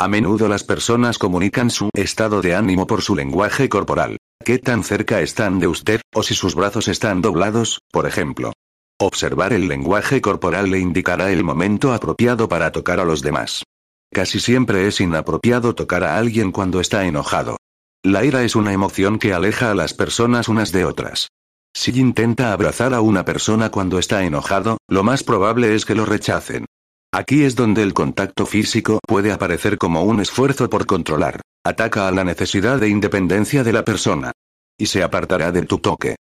A 0.00 0.08
menudo 0.08 0.48
las 0.48 0.64
personas 0.64 1.18
comunican 1.18 1.68
su 1.68 1.90
estado 1.92 2.40
de 2.40 2.54
ánimo 2.54 2.86
por 2.86 3.02
su 3.02 3.14
lenguaje 3.14 3.68
corporal. 3.68 4.16
¿Qué 4.42 4.58
tan 4.58 4.82
cerca 4.82 5.20
están 5.20 5.58
de 5.58 5.66
usted, 5.66 6.00
o 6.14 6.22
si 6.22 6.34
sus 6.34 6.54
brazos 6.54 6.88
están 6.88 7.20
doblados, 7.20 7.80
por 7.92 8.06
ejemplo? 8.06 8.54
Observar 8.98 9.52
el 9.52 9.68
lenguaje 9.68 10.22
corporal 10.22 10.70
le 10.70 10.78
indicará 10.78 11.30
el 11.30 11.44
momento 11.44 11.92
apropiado 11.92 12.48
para 12.48 12.72
tocar 12.72 12.98
a 12.98 13.04
los 13.04 13.20
demás. 13.20 13.62
Casi 14.10 14.40
siempre 14.40 14.86
es 14.86 15.02
inapropiado 15.02 15.74
tocar 15.74 16.02
a 16.02 16.16
alguien 16.16 16.50
cuando 16.50 16.80
está 16.80 17.04
enojado. 17.04 17.58
La 18.02 18.24
ira 18.24 18.42
es 18.42 18.56
una 18.56 18.72
emoción 18.72 19.18
que 19.18 19.34
aleja 19.34 19.70
a 19.70 19.74
las 19.74 19.92
personas 19.92 20.48
unas 20.48 20.72
de 20.72 20.86
otras. 20.86 21.28
Si 21.76 21.90
intenta 22.00 22.54
abrazar 22.54 22.94
a 22.94 23.02
una 23.02 23.26
persona 23.26 23.70
cuando 23.70 23.98
está 23.98 24.24
enojado, 24.24 24.78
lo 24.88 25.02
más 25.02 25.22
probable 25.24 25.74
es 25.74 25.84
que 25.84 25.94
lo 25.94 26.06
rechacen. 26.06 26.64
Aquí 27.12 27.42
es 27.42 27.56
donde 27.56 27.82
el 27.82 27.92
contacto 27.92 28.46
físico 28.46 29.00
puede 29.06 29.32
aparecer 29.32 29.78
como 29.78 30.04
un 30.04 30.20
esfuerzo 30.20 30.70
por 30.70 30.86
controlar. 30.86 31.40
Ataca 31.64 32.06
a 32.06 32.12
la 32.12 32.22
necesidad 32.22 32.78
de 32.78 32.88
independencia 32.88 33.64
de 33.64 33.72
la 33.72 33.84
persona. 33.84 34.30
Y 34.78 34.86
se 34.86 35.02
apartará 35.02 35.50
de 35.50 35.62
tu 35.62 35.78
toque. 35.78 36.14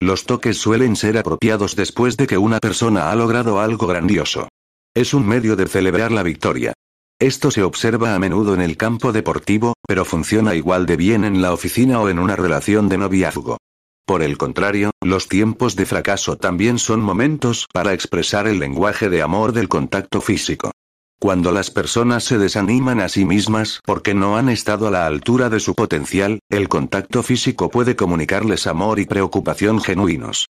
Los 0.00 0.24
toques 0.24 0.56
suelen 0.56 0.96
ser 0.96 1.18
apropiados 1.18 1.76
después 1.76 2.16
de 2.16 2.26
que 2.26 2.38
una 2.38 2.58
persona 2.58 3.10
ha 3.10 3.16
logrado 3.16 3.60
algo 3.60 3.86
grandioso. 3.86 4.48
Es 4.94 5.12
un 5.12 5.26
medio 5.26 5.56
de 5.56 5.66
celebrar 5.66 6.10
la 6.10 6.22
victoria. 6.22 6.72
Esto 7.20 7.50
se 7.50 7.62
observa 7.62 8.14
a 8.14 8.18
menudo 8.18 8.54
en 8.54 8.62
el 8.62 8.76
campo 8.76 9.12
deportivo, 9.12 9.74
pero 9.86 10.04
funciona 10.04 10.54
igual 10.54 10.86
de 10.86 10.96
bien 10.96 11.24
en 11.24 11.42
la 11.42 11.52
oficina 11.52 12.00
o 12.00 12.08
en 12.08 12.18
una 12.18 12.34
relación 12.34 12.88
de 12.88 12.98
noviazgo. 12.98 13.58
Por 14.06 14.22
el 14.22 14.36
contrario, 14.36 14.90
los 15.02 15.28
tiempos 15.28 15.76
de 15.76 15.86
fracaso 15.86 16.36
también 16.36 16.78
son 16.78 17.00
momentos 17.00 17.66
para 17.72 17.94
expresar 17.94 18.46
el 18.46 18.58
lenguaje 18.58 19.08
de 19.08 19.22
amor 19.22 19.52
del 19.52 19.68
contacto 19.68 20.20
físico. 20.20 20.72
Cuando 21.18 21.52
las 21.52 21.70
personas 21.70 22.24
se 22.24 22.36
desaniman 22.36 23.00
a 23.00 23.08
sí 23.08 23.24
mismas 23.24 23.80
porque 23.84 24.12
no 24.12 24.36
han 24.36 24.50
estado 24.50 24.88
a 24.88 24.90
la 24.90 25.06
altura 25.06 25.48
de 25.48 25.58
su 25.58 25.74
potencial, 25.74 26.40
el 26.50 26.68
contacto 26.68 27.22
físico 27.22 27.70
puede 27.70 27.96
comunicarles 27.96 28.66
amor 28.66 28.98
y 28.98 29.06
preocupación 29.06 29.80
genuinos. 29.80 30.48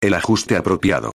El 0.00 0.14
ajuste 0.14 0.56
apropiado. 0.56 1.12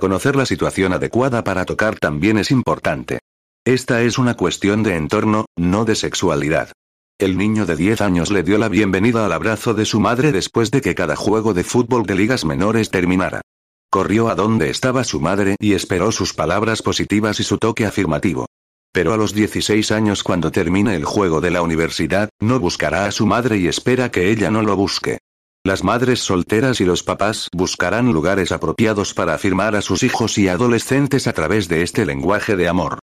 Conocer 0.00 0.36
la 0.36 0.46
situación 0.46 0.94
adecuada 0.94 1.44
para 1.44 1.66
tocar 1.66 1.98
también 1.98 2.38
es 2.38 2.50
importante. 2.50 3.18
Esta 3.66 4.00
es 4.00 4.18
una 4.18 4.36
cuestión 4.36 4.82
de 4.82 4.96
entorno, 4.96 5.44
no 5.56 5.84
de 5.84 5.94
sexualidad. 5.94 6.72
El 7.20 7.38
niño 7.38 7.64
de 7.64 7.76
10 7.76 8.00
años 8.00 8.32
le 8.32 8.42
dio 8.42 8.58
la 8.58 8.68
bienvenida 8.68 9.24
al 9.24 9.32
abrazo 9.32 9.72
de 9.72 9.84
su 9.84 10.00
madre 10.00 10.32
después 10.32 10.72
de 10.72 10.80
que 10.80 10.96
cada 10.96 11.14
juego 11.14 11.54
de 11.54 11.62
fútbol 11.62 12.06
de 12.06 12.16
ligas 12.16 12.44
menores 12.44 12.90
terminara. 12.90 13.40
Corrió 13.88 14.28
a 14.28 14.34
donde 14.34 14.68
estaba 14.68 15.04
su 15.04 15.20
madre 15.20 15.54
y 15.60 15.74
esperó 15.74 16.10
sus 16.10 16.34
palabras 16.34 16.82
positivas 16.82 17.38
y 17.38 17.44
su 17.44 17.58
toque 17.58 17.86
afirmativo. 17.86 18.46
Pero 18.92 19.12
a 19.12 19.16
los 19.16 19.32
16 19.32 19.92
años 19.92 20.24
cuando 20.24 20.50
termine 20.50 20.96
el 20.96 21.04
juego 21.04 21.40
de 21.40 21.52
la 21.52 21.62
universidad, 21.62 22.30
no 22.40 22.58
buscará 22.58 23.06
a 23.06 23.12
su 23.12 23.26
madre 23.26 23.58
y 23.58 23.68
espera 23.68 24.10
que 24.10 24.32
ella 24.32 24.50
no 24.50 24.62
lo 24.62 24.74
busque. 24.74 25.18
Las 25.64 25.84
madres 25.84 26.18
solteras 26.18 26.80
y 26.80 26.84
los 26.84 27.04
papás 27.04 27.48
buscarán 27.52 28.12
lugares 28.12 28.50
apropiados 28.50 29.14
para 29.14 29.34
afirmar 29.34 29.76
a 29.76 29.82
sus 29.82 30.02
hijos 30.02 30.36
y 30.36 30.48
adolescentes 30.48 31.28
a 31.28 31.32
través 31.32 31.68
de 31.68 31.82
este 31.82 32.06
lenguaje 32.06 32.56
de 32.56 32.66
amor. 32.66 32.98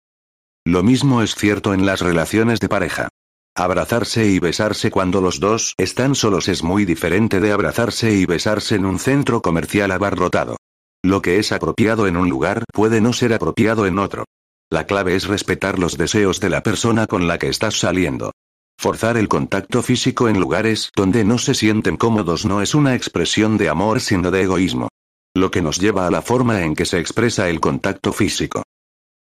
Lo 0.66 0.82
mismo 0.82 1.22
es 1.22 1.36
cierto 1.36 1.74
en 1.74 1.86
las 1.86 2.00
relaciones 2.00 2.58
de 2.58 2.68
pareja. 2.68 3.08
Abrazarse 3.56 4.26
y 4.26 4.38
besarse 4.38 4.90
cuando 4.90 5.20
los 5.20 5.40
dos 5.40 5.74
están 5.76 6.14
solos 6.14 6.48
es 6.48 6.62
muy 6.62 6.84
diferente 6.84 7.40
de 7.40 7.52
abrazarse 7.52 8.12
y 8.12 8.24
besarse 8.24 8.76
en 8.76 8.86
un 8.86 8.98
centro 8.98 9.42
comercial 9.42 9.90
abarrotado. 9.90 10.56
Lo 11.02 11.20
que 11.20 11.38
es 11.38 11.50
apropiado 11.50 12.06
en 12.06 12.16
un 12.16 12.28
lugar 12.28 12.64
puede 12.72 13.00
no 13.00 13.12
ser 13.12 13.32
apropiado 13.32 13.86
en 13.86 13.98
otro. 13.98 14.24
La 14.70 14.86
clave 14.86 15.16
es 15.16 15.26
respetar 15.26 15.78
los 15.78 15.98
deseos 15.98 16.38
de 16.40 16.50
la 16.50 16.62
persona 16.62 17.06
con 17.06 17.26
la 17.26 17.38
que 17.38 17.48
estás 17.48 17.78
saliendo. 17.78 18.30
Forzar 18.78 19.16
el 19.16 19.28
contacto 19.28 19.82
físico 19.82 20.28
en 20.28 20.38
lugares 20.38 20.90
donde 20.94 21.24
no 21.24 21.38
se 21.38 21.54
sienten 21.54 21.96
cómodos 21.96 22.46
no 22.46 22.62
es 22.62 22.74
una 22.74 22.94
expresión 22.94 23.58
de 23.58 23.68
amor 23.68 24.00
sino 24.00 24.30
de 24.30 24.42
egoísmo. 24.42 24.88
Lo 25.34 25.50
que 25.50 25.60
nos 25.60 25.78
lleva 25.78 26.06
a 26.06 26.10
la 26.10 26.22
forma 26.22 26.62
en 26.62 26.74
que 26.74 26.84
se 26.84 26.98
expresa 26.98 27.48
el 27.48 27.60
contacto 27.60 28.12
físico. 28.12 28.62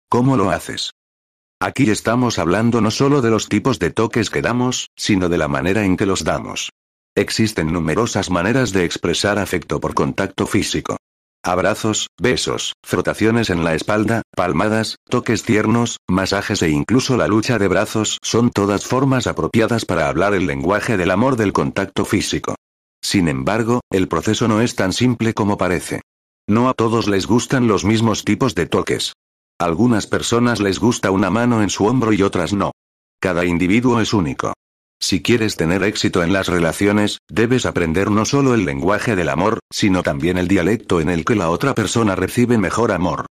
¿Cómo 0.09 0.37
lo 0.37 0.51
haces? 0.51 0.91
Aquí 1.65 1.91
estamos 1.91 2.39
hablando 2.39 2.83
no 2.83 2.91
solo 2.91 3.23
de 3.23 3.31
los 3.31 3.49
tipos 3.49 3.79
de 3.79 3.89
toques 3.89 4.29
que 4.29 4.43
damos, 4.43 4.91
sino 4.97 5.31
de 5.31 5.39
la 5.39 5.49
manera 5.49 5.83
en 5.83 5.97
que 5.97 6.05
los 6.05 6.23
damos. 6.23 6.69
Existen 7.17 7.73
numerosas 7.73 8.29
maneras 8.29 8.73
de 8.73 8.85
expresar 8.85 9.39
afecto 9.39 9.81
por 9.81 9.95
contacto 9.95 10.47
físico. 10.47 10.99
Abrazos, 11.43 12.09
besos, 12.21 12.75
frotaciones 12.83 13.49
en 13.49 13.65
la 13.65 13.75
espalda, 13.75 14.21
palmadas, 14.37 14.97
toques 15.09 15.43
tiernos, 15.43 16.01
masajes 16.07 16.61
e 16.61 16.69
incluso 16.69 17.17
la 17.17 17.29
lucha 17.29 17.59
de 17.59 17.69
brazos 17.69 18.19
son 18.21 18.51
todas 18.51 18.85
formas 18.85 19.27
apropiadas 19.27 19.87
para 19.87 20.11
hablar 20.11 20.35
el 20.35 20.47
lenguaje 20.47 20.99
del 20.99 21.11
amor 21.11 21.37
del 21.37 21.55
contacto 21.55 22.05
físico. 22.05 22.57
Sin 23.03 23.27
embargo, 23.27 23.81
el 23.91 24.07
proceso 24.07 24.49
no 24.49 24.61
es 24.61 24.75
tan 24.75 24.93
simple 24.93 25.33
como 25.33 25.57
parece. 25.57 26.03
No 26.47 26.69
a 26.69 26.75
todos 26.75 27.09
les 27.09 27.27
gustan 27.27 27.69
los 27.69 27.87
mismos 27.87 28.23
tipos 28.23 28.55
de 28.55 28.67
toques. 28.67 29.15
Algunas 29.61 30.07
personas 30.07 30.61
les 30.61 30.81
gusta 30.81 31.11
una 31.11 31.31
mano 31.31 31.63
en 31.63 31.71
su 31.71 31.87
hombro 31.87 32.13
y 32.13 32.23
otras 32.23 32.53
no. 32.53 32.73
Cada 33.21 33.45
individuo 33.45 34.01
es 34.01 34.13
único. 34.13 34.53
Si 35.01 35.23
quieres 35.23 35.57
tener 35.57 35.83
éxito 35.83 36.23
en 36.23 36.33
las 36.33 36.49
relaciones, 36.49 37.19
debes 37.29 37.67
aprender 37.67 38.11
no 38.11 38.25
solo 38.25 38.55
el 38.55 38.65
lenguaje 38.65 39.17
del 39.17 39.29
amor, 39.29 39.61
sino 39.71 40.03
también 40.03 40.39
el 40.39 40.49
dialecto 40.49 41.01
en 41.01 41.09
el 41.09 41.25
que 41.25 41.37
la 41.37 41.51
otra 41.51 41.75
persona 41.75 42.17
recibe 42.17 42.59
mejor 42.59 42.91
amor. 42.91 43.27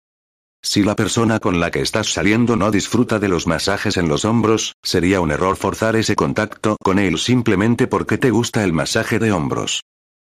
Si 0.62 0.82
la 0.82 0.94
persona 0.94 1.38
con 1.40 1.58
la 1.58 1.70
que 1.70 1.80
estás 1.80 2.12
saliendo 2.12 2.54
no 2.54 2.70
disfruta 2.70 3.18
de 3.18 3.28
los 3.28 3.46
masajes 3.46 3.96
en 3.96 4.08
los 4.08 4.26
hombros, 4.26 4.74
sería 4.82 5.20
un 5.22 5.30
error 5.30 5.56
forzar 5.56 5.96
ese 5.96 6.16
contacto 6.16 6.76
con 6.82 6.98
él 6.98 7.18
simplemente 7.18 7.86
porque 7.86 8.18
te 8.18 8.30
gusta 8.30 8.62
el 8.62 8.74
masaje 8.74 9.18
de 9.18 9.32
hombros. 9.32 9.80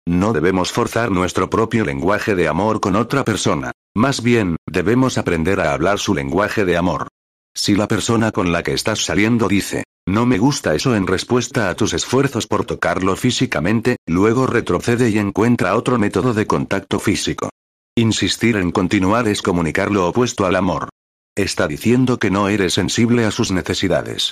No 0.09 0.33
debemos 0.33 0.71
forzar 0.71 1.11
nuestro 1.11 1.51
propio 1.51 1.85
lenguaje 1.85 2.33
de 2.33 2.47
amor 2.47 2.79
con 2.79 2.95
otra 2.95 3.23
persona. 3.23 3.73
Más 3.95 4.23
bien, 4.23 4.55
debemos 4.65 5.19
aprender 5.19 5.59
a 5.59 5.71
hablar 5.71 5.99
su 5.99 6.15
lenguaje 6.15 6.65
de 6.65 6.77
amor. 6.77 7.09
Si 7.55 7.75
la 7.75 7.87
persona 7.87 8.31
con 8.31 8.51
la 8.51 8.63
que 8.63 8.73
estás 8.73 9.05
saliendo 9.05 9.47
dice, 9.47 9.83
no 10.07 10.25
me 10.25 10.39
gusta 10.39 10.73
eso 10.73 10.95
en 10.95 11.05
respuesta 11.05 11.69
a 11.69 11.75
tus 11.75 11.93
esfuerzos 11.93 12.47
por 12.47 12.65
tocarlo 12.65 13.15
físicamente, 13.15 13.97
luego 14.07 14.47
retrocede 14.47 15.11
y 15.11 15.19
encuentra 15.19 15.75
otro 15.75 15.99
método 15.99 16.33
de 16.33 16.47
contacto 16.47 16.99
físico. 16.99 17.51
Insistir 17.95 18.57
en 18.57 18.71
continuar 18.71 19.27
es 19.27 19.43
comunicar 19.43 19.91
lo 19.91 20.07
opuesto 20.07 20.47
al 20.47 20.55
amor. 20.55 20.89
Está 21.35 21.67
diciendo 21.67 22.17
que 22.17 22.31
no 22.31 22.49
eres 22.49 22.73
sensible 22.73 23.25
a 23.25 23.31
sus 23.31 23.51
necesidades. 23.51 24.31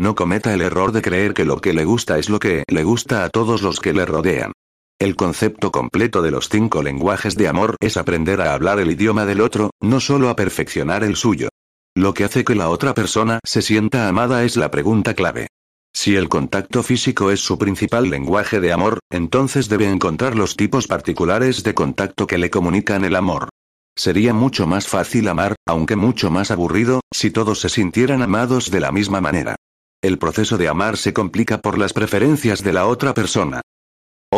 No 0.00 0.16
cometa 0.16 0.52
el 0.52 0.62
error 0.62 0.90
de 0.90 1.02
creer 1.02 1.32
que 1.32 1.44
lo 1.44 1.60
que 1.60 1.74
le 1.74 1.84
gusta 1.84 2.18
es 2.18 2.28
lo 2.28 2.40
que 2.40 2.64
le 2.66 2.82
gusta 2.82 3.22
a 3.22 3.30
todos 3.30 3.62
los 3.62 3.78
que 3.78 3.92
le 3.92 4.04
rodean. 4.04 4.50
El 4.98 5.14
concepto 5.14 5.70
completo 5.72 6.22
de 6.22 6.30
los 6.30 6.48
cinco 6.48 6.82
lenguajes 6.82 7.36
de 7.36 7.48
amor 7.48 7.76
es 7.80 7.98
aprender 7.98 8.40
a 8.40 8.54
hablar 8.54 8.80
el 8.80 8.90
idioma 8.90 9.26
del 9.26 9.42
otro, 9.42 9.70
no 9.78 10.00
solo 10.00 10.30
a 10.30 10.36
perfeccionar 10.36 11.04
el 11.04 11.16
suyo. 11.16 11.50
Lo 11.94 12.14
que 12.14 12.24
hace 12.24 12.44
que 12.44 12.54
la 12.54 12.70
otra 12.70 12.94
persona 12.94 13.40
se 13.44 13.60
sienta 13.60 14.08
amada 14.08 14.42
es 14.44 14.56
la 14.56 14.70
pregunta 14.70 15.12
clave. 15.12 15.48
Si 15.94 16.16
el 16.16 16.30
contacto 16.30 16.82
físico 16.82 17.30
es 17.30 17.40
su 17.40 17.58
principal 17.58 18.08
lenguaje 18.08 18.58
de 18.58 18.72
amor, 18.72 19.00
entonces 19.10 19.68
debe 19.68 19.86
encontrar 19.86 20.34
los 20.34 20.56
tipos 20.56 20.86
particulares 20.86 21.62
de 21.62 21.74
contacto 21.74 22.26
que 22.26 22.38
le 22.38 22.48
comunican 22.48 23.04
el 23.04 23.16
amor. 23.16 23.50
Sería 23.94 24.32
mucho 24.32 24.66
más 24.66 24.88
fácil 24.88 25.28
amar, 25.28 25.56
aunque 25.66 25.96
mucho 25.96 26.30
más 26.30 26.50
aburrido, 26.50 27.00
si 27.12 27.30
todos 27.30 27.60
se 27.60 27.68
sintieran 27.68 28.22
amados 28.22 28.70
de 28.70 28.80
la 28.80 28.92
misma 28.92 29.20
manera. 29.20 29.56
El 30.02 30.16
proceso 30.18 30.56
de 30.56 30.68
amar 30.68 30.96
se 30.96 31.12
complica 31.12 31.58
por 31.58 31.76
las 31.78 31.92
preferencias 31.92 32.62
de 32.62 32.72
la 32.72 32.86
otra 32.86 33.12
persona. 33.12 33.60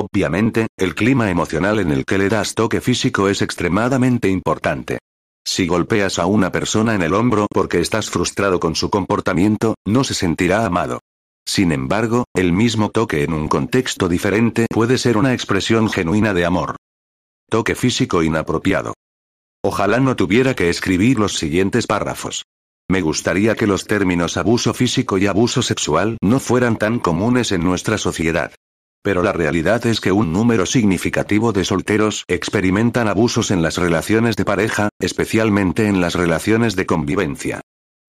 Obviamente, 0.01 0.69
el 0.77 0.95
clima 0.95 1.29
emocional 1.29 1.81
en 1.81 1.91
el 1.91 2.05
que 2.05 2.19
le 2.19 2.29
das 2.29 2.55
toque 2.55 2.81
físico 2.81 3.29
es 3.29 3.43
extremadamente 3.43 4.29
importante. 4.29 5.01
Si 5.45 5.67
golpeas 5.67 6.21
a 6.21 6.27
una 6.27 6.53
persona 6.53 6.95
en 6.95 7.03
el 7.03 7.15
hombro 7.15 7.49
porque 7.53 7.81
estás 7.81 8.09
frustrado 8.09 8.61
con 8.61 8.77
su 8.77 8.91
comportamiento, 8.91 9.75
no 9.85 10.05
se 10.05 10.15
sentirá 10.15 10.65
amado. 10.65 11.01
Sin 11.45 11.73
embargo, 11.73 12.27
el 12.33 12.53
mismo 12.53 12.91
toque 12.91 13.25
en 13.25 13.33
un 13.33 13.49
contexto 13.49 14.09
diferente 14.09 14.67
puede 14.71 14.99
ser 14.99 15.17
una 15.17 15.33
expresión 15.33 15.91
genuina 15.91 16.33
de 16.33 16.45
amor. 16.45 16.77
Toque 17.51 17.75
físico 17.75 18.23
inapropiado. 18.23 18.95
Ojalá 19.65 19.99
no 19.99 20.15
tuviera 20.15 20.55
que 20.55 20.71
escribir 20.71 21.19
los 21.19 21.37
siguientes 21.37 21.89
párrafos. 21.89 22.45
Me 22.89 23.01
gustaría 23.01 23.57
que 23.57 23.67
los 23.67 23.85
términos 23.85 24.37
abuso 24.37 24.75
físico 24.75 25.19
y 25.19 25.27
abuso 25.27 25.61
sexual 25.61 26.19
no 26.23 26.39
fueran 26.39 26.77
tan 26.77 27.01
comunes 27.01 27.51
en 27.51 27.65
nuestra 27.65 27.99
sociedad. 27.99 28.53
Pero 29.03 29.23
la 29.23 29.33
realidad 29.33 29.87
es 29.87 30.01
que 30.01 30.13
un 30.13 30.33
número 30.33 30.67
significativo 30.67 31.53
de 31.53 31.65
solteros 31.65 32.25
experimentan 32.29 33.09
abusos 33.09 33.51
en 33.51 33.63
las 33.63 33.77
relaciones 33.77 34.37
de 34.37 34.45
pareja, 34.45 34.89
especialmente 34.99 35.87
en 35.87 36.01
las 36.01 36.15
relaciones 36.15 36.77
de 36.77 36.87
convivencia. 36.87 37.61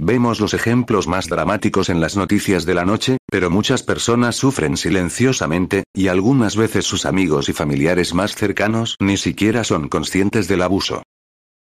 Vemos 0.01 0.39
los 0.39 0.53
ejemplos 0.53 1.07
más 1.07 1.27
dramáticos 1.27 1.89
en 1.89 1.99
las 1.99 2.15
noticias 2.15 2.65
de 2.65 2.73
la 2.73 2.85
noche, 2.85 3.17
pero 3.29 3.49
muchas 3.49 3.83
personas 3.83 4.37
sufren 4.37 4.77
silenciosamente, 4.77 5.83
y 5.93 6.07
algunas 6.07 6.55
veces 6.55 6.85
sus 6.85 7.05
amigos 7.05 7.49
y 7.49 7.53
familiares 7.53 8.13
más 8.13 8.33
cercanos 8.33 8.95
ni 9.01 9.17
siquiera 9.17 9.65
son 9.65 9.89
conscientes 9.89 10.47
del 10.47 10.61
abuso. 10.61 11.03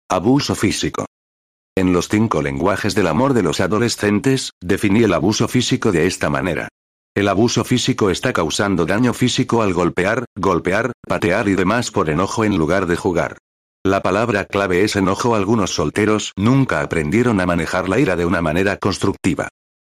Abuso 0.10 0.54
físico. 0.54 1.06
En 1.78 1.94
los 1.94 2.10
cinco 2.10 2.42
lenguajes 2.42 2.94
del 2.94 3.08
amor 3.08 3.34
de 3.34 3.44
los 3.44 3.62
adolescentes, 3.62 4.52
definí 4.62 5.04
el 5.04 5.14
abuso 5.14 5.48
físico 5.48 5.94
de 5.94 6.06
esta 6.06 6.30
manera. 6.30 6.68
El 7.16 7.30
abuso 7.30 7.64
físico 7.64 8.10
está 8.10 8.34
causando 8.34 8.86
daño 8.86 9.14
físico 9.14 9.62
al 9.62 9.74
golpear, 9.74 10.26
golpear, 10.36 10.92
patear 11.08 11.48
y 11.48 11.56
demás 11.56 11.90
por 11.90 12.10
enojo 12.10 12.44
en 12.44 12.58
lugar 12.58 12.88
de 12.88 12.98
jugar. 12.98 13.38
La 13.86 14.02
palabra 14.02 14.44
clave 14.44 14.84
es 14.84 14.98
enojo. 14.98 15.34
Algunos 15.34 15.74
solteros 15.74 16.34
nunca 16.36 16.82
aprendieron 16.82 17.40
a 17.40 17.46
manejar 17.46 17.88
la 17.88 18.00
ira 18.00 18.18
de 18.18 18.26
una 18.26 18.42
manera 18.42 18.76
constructiva. 18.78 19.48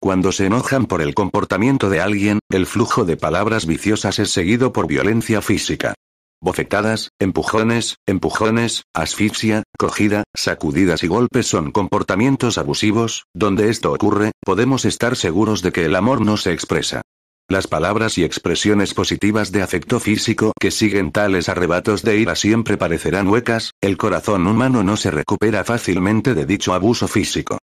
Cuando 0.00 0.30
se 0.30 0.46
enojan 0.46 0.86
por 0.86 1.02
el 1.02 1.12
comportamiento 1.14 1.90
de 1.90 2.00
alguien, 2.00 2.38
el 2.50 2.66
flujo 2.66 3.04
de 3.04 3.16
palabras 3.16 3.66
viciosas 3.66 4.20
es 4.20 4.30
seguido 4.30 4.72
por 4.72 4.86
violencia 4.86 5.42
física. 5.42 5.94
Bofetadas, 6.40 7.10
empujones, 7.18 7.96
empujones, 8.06 8.84
asfixia, 8.94 9.64
cogida, 9.76 10.22
sacudidas 10.36 11.02
y 11.02 11.08
golpes 11.08 11.48
son 11.48 11.72
comportamientos 11.72 12.58
abusivos, 12.58 13.24
donde 13.34 13.70
esto 13.70 13.92
ocurre, 13.92 14.30
podemos 14.44 14.84
estar 14.84 15.16
seguros 15.16 15.62
de 15.62 15.72
que 15.72 15.84
el 15.84 15.96
amor 15.96 16.20
no 16.20 16.36
se 16.36 16.52
expresa. 16.52 17.02
Las 17.50 17.66
palabras 17.66 18.18
y 18.18 18.24
expresiones 18.24 18.92
positivas 18.92 19.52
de 19.52 19.62
afecto 19.62 20.00
físico 20.00 20.52
que 20.60 20.70
siguen 20.70 21.12
tales 21.12 21.48
arrebatos 21.48 22.02
de 22.02 22.18
ira 22.18 22.36
siempre 22.36 22.76
parecerán 22.76 23.26
huecas, 23.26 23.72
el 23.80 23.96
corazón 23.96 24.46
humano 24.46 24.82
no 24.84 24.98
se 24.98 25.10
recupera 25.10 25.64
fácilmente 25.64 26.34
de 26.34 26.44
dicho 26.44 26.74
abuso 26.74 27.08
físico. 27.08 27.56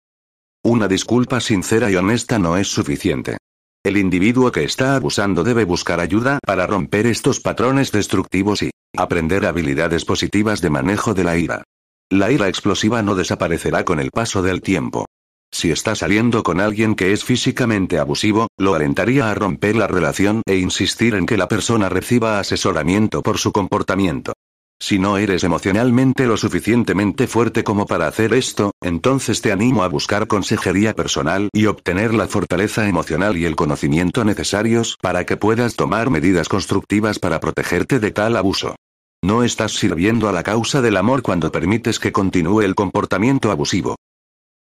Una 0.63 0.87
disculpa 0.87 1.41
sincera 1.41 1.91
y 1.91 1.97
honesta 1.97 2.39
no 2.39 2.55
es 2.55 2.69
suficiente. 2.69 3.35
El 3.83 3.97
individuo 3.97 4.53
que 4.53 4.63
está 4.63 4.95
abusando 4.95 5.43
debe 5.43 5.65
buscar 5.65 5.99
ayuda 5.99 6.39
para 6.45 6.65
romper 6.65 7.05
estos 7.05 7.41
patrones 7.41 7.91
destructivos 7.91 8.61
y 8.61 8.71
aprender 8.95 9.45
habilidades 9.45 10.05
positivas 10.05 10.61
de 10.61 10.69
manejo 10.69 11.13
de 11.13 11.25
la 11.25 11.37
ira. 11.37 11.63
La 12.09 12.31
ira 12.31 12.47
explosiva 12.47 13.01
no 13.01 13.15
desaparecerá 13.15 13.83
con 13.83 13.99
el 13.99 14.11
paso 14.11 14.41
del 14.41 14.61
tiempo. 14.61 15.07
Si 15.53 15.69
está 15.69 15.93
saliendo 15.93 16.41
con 16.41 16.59
alguien 16.59 16.95
que 16.95 17.13
es 17.13 17.23
físicamente 17.23 17.99
abusivo, 17.99 18.47
lo 18.57 18.73
alentaría 18.73 19.29
a 19.29 19.35
romper 19.35 19.75
la 19.75 19.85
relación 19.85 20.41
e 20.47 20.57
insistir 20.57 21.13
en 21.13 21.27
que 21.27 21.37
la 21.37 21.47
persona 21.47 21.89
reciba 21.89 22.39
asesoramiento 22.39 23.21
por 23.21 23.37
su 23.37 23.51
comportamiento. 23.51 24.33
Si 24.81 24.97
no 24.97 25.17
eres 25.17 25.43
emocionalmente 25.43 26.25
lo 26.25 26.37
suficientemente 26.37 27.27
fuerte 27.27 27.63
como 27.63 27.85
para 27.85 28.07
hacer 28.07 28.33
esto, 28.33 28.71
entonces 28.81 29.41
te 29.41 29.51
animo 29.51 29.83
a 29.83 29.89
buscar 29.89 30.25
consejería 30.25 30.95
personal 30.95 31.49
y 31.53 31.67
obtener 31.67 32.15
la 32.15 32.27
fortaleza 32.27 32.89
emocional 32.89 33.37
y 33.37 33.45
el 33.45 33.55
conocimiento 33.55 34.25
necesarios 34.25 34.97
para 35.01 35.23
que 35.23 35.37
puedas 35.37 35.75
tomar 35.75 36.09
medidas 36.09 36.49
constructivas 36.49 37.19
para 37.19 37.39
protegerte 37.39 37.99
de 37.99 38.09
tal 38.09 38.37
abuso. 38.37 38.75
No 39.23 39.43
estás 39.43 39.73
sirviendo 39.73 40.27
a 40.27 40.31
la 40.31 40.41
causa 40.41 40.81
del 40.81 40.97
amor 40.97 41.21
cuando 41.21 41.51
permites 41.51 41.99
que 41.99 42.11
continúe 42.11 42.61
el 42.61 42.73
comportamiento 42.73 43.51
abusivo. 43.51 43.95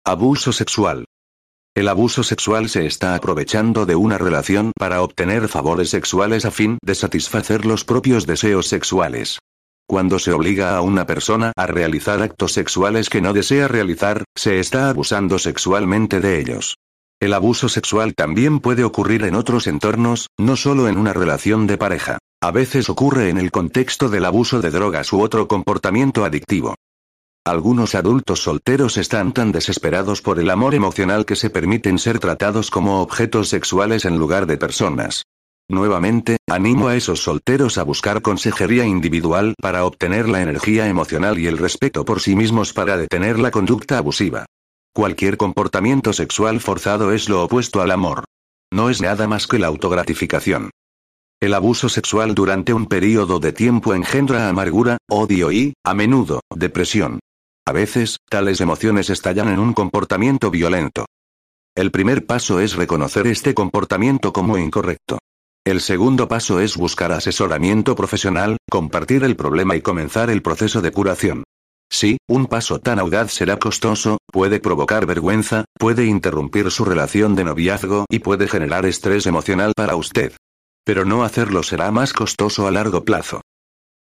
Abuso 0.04 0.50
sexual. 0.50 1.04
El 1.76 1.86
abuso 1.86 2.24
sexual 2.24 2.68
se 2.68 2.86
está 2.86 3.14
aprovechando 3.14 3.86
de 3.86 3.94
una 3.94 4.18
relación 4.18 4.72
para 4.76 5.00
obtener 5.00 5.46
favores 5.46 5.90
sexuales 5.90 6.44
a 6.44 6.50
fin 6.50 6.78
de 6.82 6.96
satisfacer 6.96 7.64
los 7.64 7.84
propios 7.84 8.26
deseos 8.26 8.66
sexuales. 8.66 9.38
Cuando 9.86 10.18
se 10.18 10.32
obliga 10.32 10.76
a 10.76 10.80
una 10.80 11.06
persona 11.06 11.52
a 11.56 11.68
realizar 11.68 12.20
actos 12.20 12.50
sexuales 12.50 13.10
que 13.10 13.20
no 13.20 13.32
desea 13.32 13.68
realizar, 13.68 14.24
se 14.34 14.58
está 14.58 14.88
abusando 14.88 15.38
sexualmente 15.38 16.18
de 16.18 16.40
ellos. 16.40 16.74
El 17.20 17.32
abuso 17.32 17.68
sexual 17.68 18.14
también 18.16 18.58
puede 18.58 18.82
ocurrir 18.82 19.22
en 19.22 19.36
otros 19.36 19.68
entornos, 19.68 20.26
no 20.36 20.56
solo 20.56 20.88
en 20.88 20.98
una 20.98 21.12
relación 21.12 21.68
de 21.68 21.78
pareja. 21.78 22.18
A 22.42 22.50
veces 22.50 22.90
ocurre 22.90 23.28
en 23.28 23.38
el 23.38 23.52
contexto 23.52 24.08
del 24.08 24.24
abuso 24.24 24.60
de 24.60 24.72
drogas 24.72 25.12
u 25.12 25.20
otro 25.20 25.46
comportamiento 25.46 26.24
adictivo. 26.24 26.74
Algunos 27.44 27.96
adultos 27.96 28.44
solteros 28.44 28.96
están 28.96 29.32
tan 29.32 29.50
desesperados 29.50 30.22
por 30.22 30.38
el 30.38 30.48
amor 30.48 30.76
emocional 30.76 31.26
que 31.26 31.34
se 31.34 31.50
permiten 31.50 31.98
ser 31.98 32.20
tratados 32.20 32.70
como 32.70 33.02
objetos 33.02 33.48
sexuales 33.48 34.04
en 34.04 34.16
lugar 34.16 34.46
de 34.46 34.58
personas. 34.58 35.24
Nuevamente, 35.68 36.36
animo 36.48 36.86
a 36.86 36.94
esos 36.94 37.20
solteros 37.24 37.78
a 37.78 37.82
buscar 37.82 38.22
consejería 38.22 38.84
individual 38.84 39.54
para 39.60 39.84
obtener 39.84 40.28
la 40.28 40.40
energía 40.40 40.86
emocional 40.86 41.36
y 41.40 41.48
el 41.48 41.58
respeto 41.58 42.04
por 42.04 42.20
sí 42.20 42.36
mismos 42.36 42.72
para 42.72 42.96
detener 42.96 43.40
la 43.40 43.50
conducta 43.50 43.98
abusiva. 43.98 44.46
Cualquier 44.94 45.36
comportamiento 45.36 46.12
sexual 46.12 46.60
forzado 46.60 47.10
es 47.10 47.28
lo 47.28 47.42
opuesto 47.42 47.80
al 47.80 47.90
amor. 47.90 48.22
No 48.72 48.88
es 48.88 49.02
nada 49.02 49.26
más 49.26 49.48
que 49.48 49.58
la 49.58 49.66
autogratificación. 49.66 50.70
El 51.40 51.54
abuso 51.54 51.88
sexual 51.88 52.36
durante 52.36 52.72
un 52.72 52.86
periodo 52.86 53.40
de 53.40 53.52
tiempo 53.52 53.94
engendra 53.94 54.48
amargura, 54.48 54.98
odio 55.10 55.50
y, 55.50 55.74
a 55.82 55.92
menudo, 55.92 56.40
depresión. 56.54 57.18
A 57.64 57.72
veces, 57.72 58.18
tales 58.28 58.60
emociones 58.60 59.08
estallan 59.08 59.48
en 59.48 59.60
un 59.60 59.72
comportamiento 59.72 60.50
violento. 60.50 61.06
El 61.76 61.90
primer 61.90 62.26
paso 62.26 62.60
es 62.60 62.74
reconocer 62.74 63.26
este 63.26 63.54
comportamiento 63.54 64.32
como 64.32 64.58
incorrecto. 64.58 65.18
El 65.64 65.80
segundo 65.80 66.26
paso 66.26 66.58
es 66.58 66.76
buscar 66.76 67.12
asesoramiento 67.12 67.94
profesional, 67.94 68.56
compartir 68.68 69.22
el 69.22 69.36
problema 69.36 69.76
y 69.76 69.80
comenzar 69.80 70.28
el 70.28 70.42
proceso 70.42 70.82
de 70.82 70.90
curación. 70.90 71.44
Sí, 71.88 72.16
un 72.28 72.46
paso 72.46 72.80
tan 72.80 72.98
audaz 72.98 73.32
será 73.32 73.58
costoso, 73.58 74.18
puede 74.26 74.58
provocar 74.58 75.06
vergüenza, 75.06 75.66
puede 75.78 76.06
interrumpir 76.06 76.70
su 76.72 76.84
relación 76.84 77.36
de 77.36 77.44
noviazgo 77.44 78.06
y 78.10 78.18
puede 78.18 78.48
generar 78.48 78.86
estrés 78.86 79.26
emocional 79.26 79.72
para 79.76 79.94
usted. 79.94 80.32
Pero 80.84 81.04
no 81.04 81.22
hacerlo 81.22 81.62
será 81.62 81.92
más 81.92 82.12
costoso 82.12 82.66
a 82.66 82.72
largo 82.72 83.04
plazo. 83.04 83.40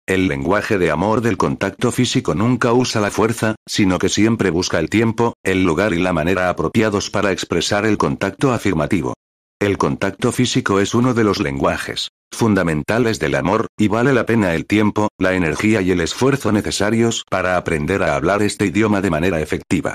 El 0.08 0.26
lenguaje 0.26 0.78
de 0.78 0.90
amor 0.90 1.20
del 1.20 1.36
contacto 1.36 1.92
físico 1.92 2.34
nunca 2.34 2.72
usa 2.72 2.98
la 2.98 3.10
fuerza, 3.10 3.56
sino 3.66 3.98
que 3.98 4.08
siempre 4.08 4.48
busca 4.48 4.78
el 4.78 4.88
tiempo, 4.88 5.34
el 5.42 5.64
lugar 5.64 5.92
y 5.92 5.98
la 5.98 6.14
manera 6.14 6.48
apropiados 6.48 7.10
para 7.10 7.30
expresar 7.30 7.84
el 7.84 7.98
contacto 7.98 8.54
afirmativo. 8.54 9.12
El 9.60 9.76
contacto 9.76 10.32
físico 10.32 10.80
es 10.80 10.94
uno 10.94 11.12
de 11.12 11.24
los 11.24 11.40
lenguajes 11.40 12.08
fundamentales 12.32 13.18
del 13.18 13.34
amor, 13.34 13.66
y 13.76 13.88
vale 13.88 14.14
la 14.14 14.24
pena 14.24 14.54
el 14.54 14.64
tiempo, 14.64 15.08
la 15.18 15.34
energía 15.34 15.82
y 15.82 15.90
el 15.90 16.00
esfuerzo 16.00 16.52
necesarios 16.52 17.24
para 17.28 17.58
aprender 17.58 18.02
a 18.02 18.16
hablar 18.16 18.42
este 18.42 18.64
idioma 18.64 19.02
de 19.02 19.10
manera 19.10 19.40
efectiva. 19.40 19.94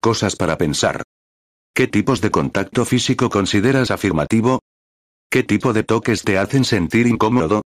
Cosas 0.00 0.36
para 0.36 0.56
pensar. 0.56 1.02
¿Qué 1.74 1.88
tipos 1.88 2.20
de 2.20 2.30
contacto 2.30 2.84
físico 2.84 3.28
consideras 3.28 3.90
afirmativo? 3.90 4.60
¿Qué 5.30 5.42
tipo 5.42 5.72
de 5.72 5.82
toques 5.82 6.22
te 6.22 6.38
hacen 6.38 6.64
sentir 6.64 7.08
incómodo? 7.08 7.62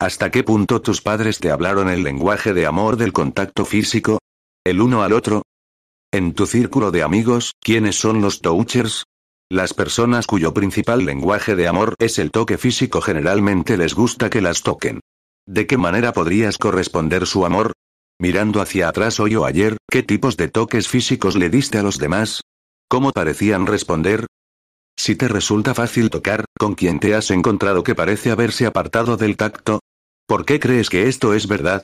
¿Hasta 0.00 0.30
qué 0.30 0.42
punto 0.42 0.80
tus 0.80 1.02
padres 1.02 1.40
te 1.40 1.50
hablaron 1.50 1.90
el 1.90 2.02
lenguaje 2.02 2.54
de 2.54 2.64
amor 2.64 2.96
del 2.96 3.12
contacto 3.12 3.66
físico? 3.66 4.18
¿El 4.64 4.80
uno 4.80 5.02
al 5.02 5.12
otro? 5.12 5.42
En 6.10 6.32
tu 6.32 6.46
círculo 6.46 6.90
de 6.90 7.02
amigos, 7.02 7.52
¿quiénes 7.60 7.96
son 7.96 8.22
los 8.22 8.40
touchers? 8.40 9.04
Las 9.50 9.74
personas 9.74 10.26
cuyo 10.26 10.54
principal 10.54 11.04
lenguaje 11.04 11.54
de 11.54 11.68
amor 11.68 11.96
es 11.98 12.18
el 12.18 12.30
toque 12.30 12.56
físico 12.56 13.02
generalmente 13.02 13.76
les 13.76 13.94
gusta 13.94 14.30
que 14.30 14.40
las 14.40 14.62
toquen. 14.62 15.00
¿De 15.46 15.66
qué 15.66 15.76
manera 15.76 16.14
podrías 16.14 16.56
corresponder 16.56 17.26
su 17.26 17.44
amor? 17.44 17.72
Mirando 18.18 18.62
hacia 18.62 18.88
atrás 18.88 19.20
hoy 19.20 19.36
o 19.36 19.44
ayer, 19.44 19.76
¿qué 19.90 20.02
tipos 20.02 20.38
de 20.38 20.48
toques 20.48 20.88
físicos 20.88 21.36
le 21.36 21.50
diste 21.50 21.76
a 21.76 21.82
los 21.82 21.98
demás? 21.98 22.40
¿Cómo 22.88 23.12
parecían 23.12 23.66
responder? 23.66 24.24
Si 24.96 25.14
te 25.14 25.28
resulta 25.28 25.74
fácil 25.74 26.08
tocar, 26.08 26.46
¿con 26.58 26.74
quién 26.74 27.00
te 27.00 27.14
has 27.14 27.30
encontrado 27.30 27.82
que 27.82 27.94
parece 27.94 28.30
haberse 28.30 28.64
apartado 28.64 29.18
del 29.18 29.36
tacto? 29.36 29.80
¿Por 30.30 30.44
qué 30.44 30.60
crees 30.60 30.88
que 30.88 31.08
esto 31.08 31.34
es 31.34 31.48
verdad? 31.48 31.82